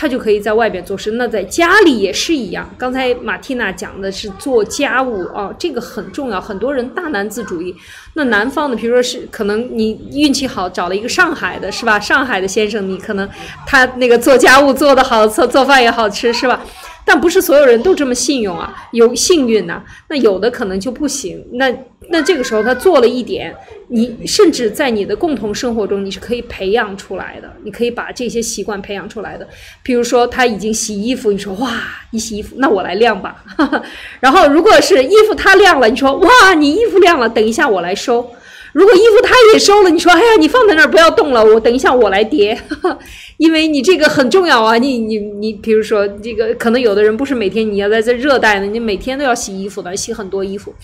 [0.00, 2.70] 他就可以在外边做事，那在家里也是一样。
[2.78, 6.40] 刚才马蒂娜讲的是做家务哦，这个很重要。
[6.40, 7.74] 很多人大男子主义，
[8.14, 11.98] 那南方的，比如说是可能你运气好找了一个上海的，是吧？
[11.98, 13.28] 上海的先生，你可能
[13.66, 16.60] 他那个做家务做得好，做做饭也好吃，是吧？
[17.08, 21.42] 但不是所有人都这么幸运啊，有幸运呐，那有的可能就不行。
[21.52, 21.74] 那
[22.10, 23.54] 那这个时候他做了一点，
[23.88, 29.48] 你甚至在你的共同生活中你是可以培养出来的，你可以把这些习惯培养出来的。
[29.82, 31.72] 比如说他已经洗衣服，你说哇，
[32.10, 33.42] 你洗衣服，那我来晾吧。
[34.20, 38.30] 然后如果是衣服他晾了，你说哇，你衣服晾了，等一下我来收。
[38.72, 42.60] 如果衣服他也收了，你说哎呀，你放在那儿不要动了，我等一下我来叠，
[43.38, 44.76] 因为你这个很重要啊。
[44.76, 50.74] 你你你，比如说这个，可能有的人不是每天你要在这热带的，你每天都要洗衣服的，洗很多衣服。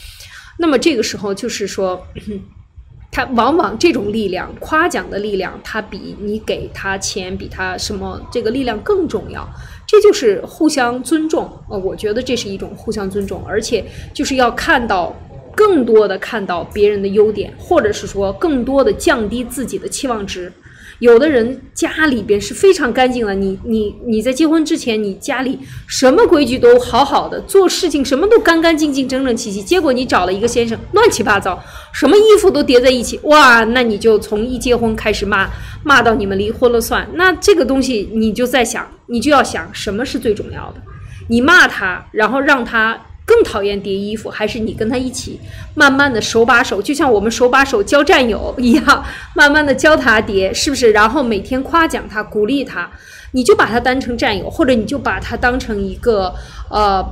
[0.59, 2.07] 那么这个时候就是说，
[3.13, 9.47] 他往往这种力量，夸奖的力量，他比你给他钱，比他什么这个力量更重要。
[9.87, 15.15] 这就是互相尊重，呃，我觉得这是一种互相尊重，而且就是要看到。
[15.55, 20.53] 更多的看到别人的优点，或者是说更多的降低自己的期望值。
[21.01, 29.61] 有的人家里边是非常干净的，你你你在结婚之前，你家里什么规矩都好好的，做事情什么都干干净净、整整齐齐。
[29.61, 31.61] 结果你找了一个先生，乱七八糟，
[31.93, 35.51] 什么衣服都叠在一起，哇，那你就从一结婚开始骂，
[35.83, 37.07] 骂到你们离婚了算。
[37.15, 40.81] 那这个东西你就在想，你就要想什么是最重要的？
[41.29, 42.99] 你骂他，然后让他。
[43.35, 45.41] 更讨厌叠衣服，还是你跟他一起
[45.75, 49.05] 慢慢的手把手，就像我们手把手教战友一样，
[49.35, 50.93] 慢慢的教他叠，是不是？
[50.93, 52.89] 然后每天夸奖他，鼓励他，
[53.33, 56.33] 你就把他当成战友，或者你就把他当成一个
[56.71, 57.05] 呃。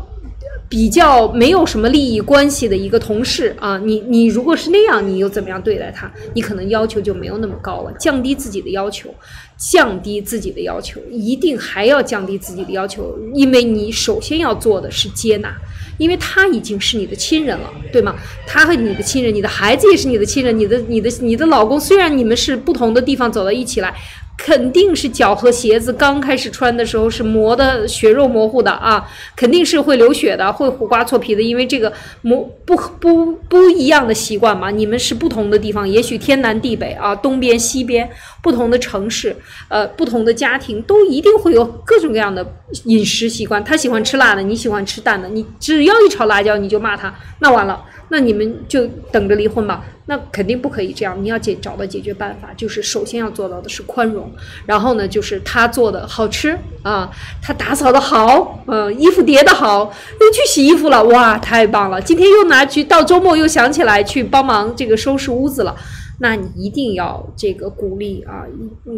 [0.68, 6.10] 比较没有什么利益关系的一个同事啊，你你如果是那样，你又怎么样对待他？
[6.34, 9.14] 你可能要求就没有那么高了，降低自己的要求，
[9.58, 15.54] 降低自己的要求，一定还要降低自己的要求，因为你首先要做的是接纳，
[16.02, 18.16] 因为他已经是你的亲人了，对吗？
[18.46, 23.94] 他和你的亲人，你的孩子也是你的亲人，你的你的你的老公，虽然你们是不同的地方走到一起来。
[24.36, 34.70] 肯定是脚和鞋子刚开始穿的时候是磨的血肉模糊的啊，肯定是会流血的，会胡瓜错皮的，因为这个磨不不不一样的习惯嘛。
[34.70, 38.10] 你们是不同的地方，也许天南地北啊，东边西边，
[38.42, 39.36] 不同的城市，
[39.68, 42.44] 呃，不同的家庭，都一定会有各种各样的
[42.84, 43.62] 饮食习惯。
[43.62, 47.80] 他喜欢吃辣的，你喜欢吃淡的，你只要一炒辣椒，你就骂他，那完了。
[48.08, 49.82] 那你们就等着离婚吧？
[50.06, 51.16] 那肯定不可以这样。
[51.22, 54.30] 你要解找到解决办法，就是首先要做到的是宽容，
[54.66, 62.00] 然后呢，就是他做的好吃啊，他打扫的好，嗯，衣服叠的好，又去洗衣服了，哇，太棒了！
[62.00, 65.74] 今天又拿去，到周末又想起来去帮忙这个收拾屋子了。
[66.22, 68.46] 那你一定要这个鼓励啊！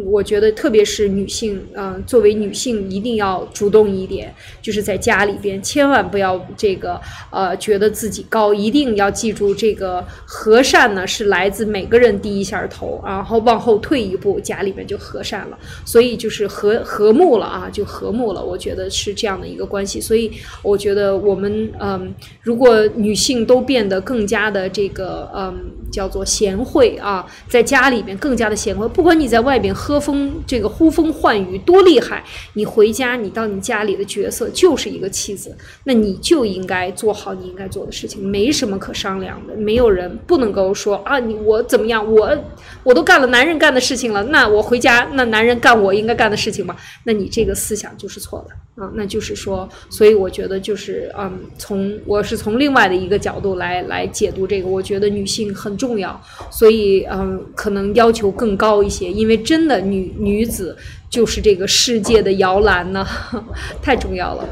[0.05, 7.01] 我觉得特别是女性，嗯，作为女性一定要主动一点，就是在家里边千万不要这个
[7.31, 15.57] 呃觉得自己高，一定要记住这个和善呢是来自每个人低一下头，然后往后退一步，家里面就和善了。
[15.83, 18.45] 所以就是和和睦了啊，就和睦了。
[18.45, 19.99] 我觉得是这样的一个关系。
[19.99, 22.13] 所以我觉得我们嗯，
[22.43, 25.55] 如果女性都变得更加的这个嗯
[25.95, 27.25] 叫做贤惠啊。
[27.47, 32.23] 在家里边更加的贤惠，不管你在外边喝风这个呼风唤雨多厉害，
[32.53, 42.37] 你回家你到你家里的角色就是一个妻子，那你就应该做好你应该做的事情，没什么可商量的，没有人不能够说啊你我怎么样，我
[42.83, 46.75] 我都干了男人干的事情了，那我回家那男人干我应该干的事情吗？
[47.05, 56.21] 那你这个思想就是错的啊，那就是说，所以我觉得就是嗯，从我是从另外的一个角度来来解读这个，我觉得女性很重要，
[56.51, 57.05] 所以。
[57.07, 60.75] 嗯，可能要求更高一些，因为真的女女子
[61.09, 63.05] 就是这个世界的摇篮呢，
[63.81, 64.49] 太重要了。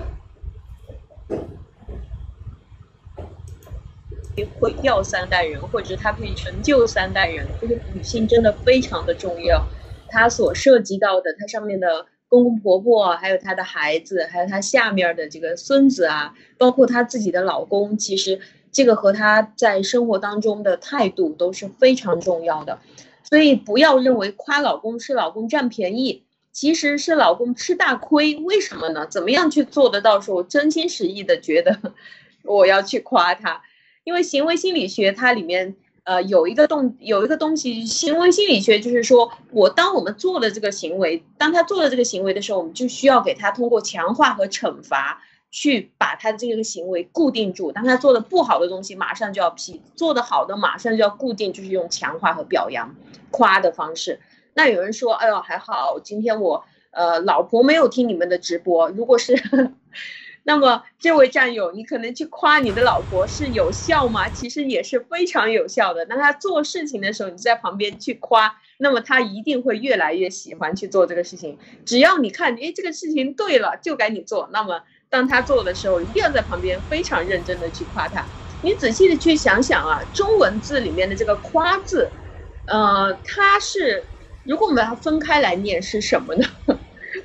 [4.60, 9.66] 毁掉三代人，或者她可以成就三代人，这个女性真的非常的重要。
[10.10, 18.40] 她所涉及到的，她上面的公公婆婆，还有她的孩子，还有她下面的这个孙子啊，包括她自己的老公，其实。
[18.76, 22.80] 这个和他在生活当中的态度都是非常重要的。
[23.22, 28.36] 所以不要认为夸老公是老公占便宜，其实是老公吃大亏。
[28.38, 29.06] 为什么呢？
[29.06, 30.20] 怎么样去做得到？
[30.20, 31.94] 说我真心实意的觉得
[32.42, 33.62] 我要去夸他，
[34.06, 35.76] 因为行为心理学它里面。
[36.06, 47.72] 呃，有一个动有一个东西，行为心理学就是说，我当我们做了这个行为，当他做了这个行为的时候，我们就需要给他通过强化和惩罚，去把他的这个行为固定住。
[47.72, 52.96] 当他做的不好的东西，马上就要批；做的好的，马上就要固定，就是用强化和表扬、
[53.32, 54.20] 夸的方式。
[54.54, 58.90] 那有人说，哎呦，还好，今天我呃，老婆没有听你们的直播。
[58.90, 59.42] 如果是。
[60.46, 64.28] 那么，这位战友，你可能去夸你的老婆是有效吗？
[64.30, 66.06] 其实也是非常有效的。
[66.06, 71.58] 当他做事情的时候，你在旁边去夸，那么他一定会越来越喜欢去做这个事情。
[71.86, 74.50] 只要你看，哎，这个事情对了，就该你做。
[74.52, 78.30] 那么，当他做的时候，一定要在旁边非常认真的去夸他。
[78.60, 82.12] 你仔细的去想想啊，中文字里面的这个“夸”字，
[82.68, 84.04] 呃，它是，
[84.44, 86.46] 如果我们把它分开来念是什么呢？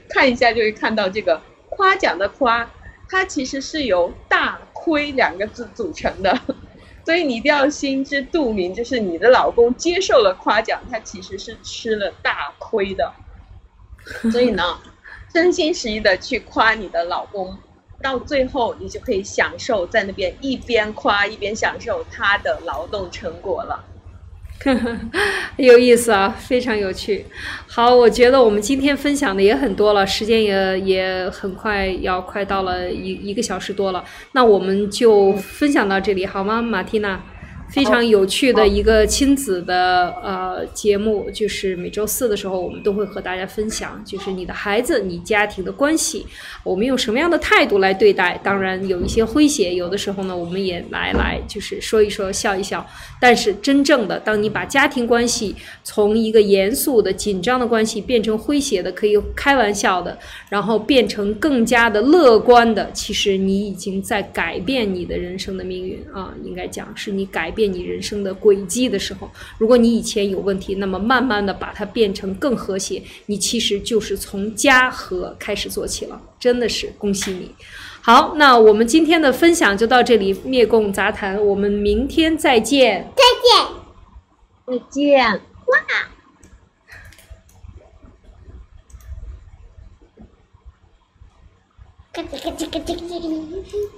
[0.08, 2.72] 看一下就会看到这个夸奖的“夸”。
[3.08, 6.38] 它其实是由“大亏”两个字组成的，
[7.04, 13.12] 所以你一定要心知肚明，就是你的老公接受了夸奖，他其实是吃了大亏的。
[14.30, 14.78] 所以呢，
[15.32, 17.58] 真心实意的去夸你的老公，
[18.02, 23.84] 到最后你就可以享受在那边一边夸一边享受他的劳动成果了。
[25.56, 27.24] 有意思啊，非常有趣。
[27.66, 37.20] 好，我觉得我们今天分享的也很多了，时间也也很快要快到了一一个小时多了，那我们就分享到这里好吗，马蒂娜？
[37.70, 46.26] 非常有趣的一个亲子的呃节目，就是每周四的时候，我们都会和大家分享，就是你的孩子、你家庭的关系，
[46.64, 48.40] 我们用什么样的态度来对待？
[48.42, 52.86] 当然有一些诙谐，有的时候呢，我们也来来就是说一说、笑一笑。
[53.20, 55.54] 但是真正的，当你把家庭关系
[55.84, 60.16] 从一个严肃的、紧张的关系变成诙谐的、可以开玩笑的，
[60.48, 66.32] 然后变成更加的乐观的，其实你已经在改变你的人生的命运啊！
[66.42, 67.52] 应该讲是你改。
[67.58, 69.28] 变你人生的轨迹的时候，
[69.58, 77.52] 如果你以前有问题，那么慢慢的把它变成更和谐，你其实就是从家和开始做起了，真的是恭喜你。
[78.00, 83.10] 好，那我们今天的分享就到这里，灭共杂谈，我们明天再见。
[83.16, 85.76] 再见，再见，哇！
[92.12, 93.97] 咯吱咯吱咯吱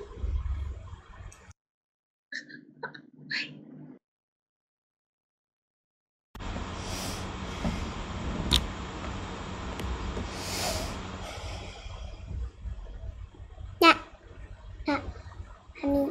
[15.82, 16.11] 咯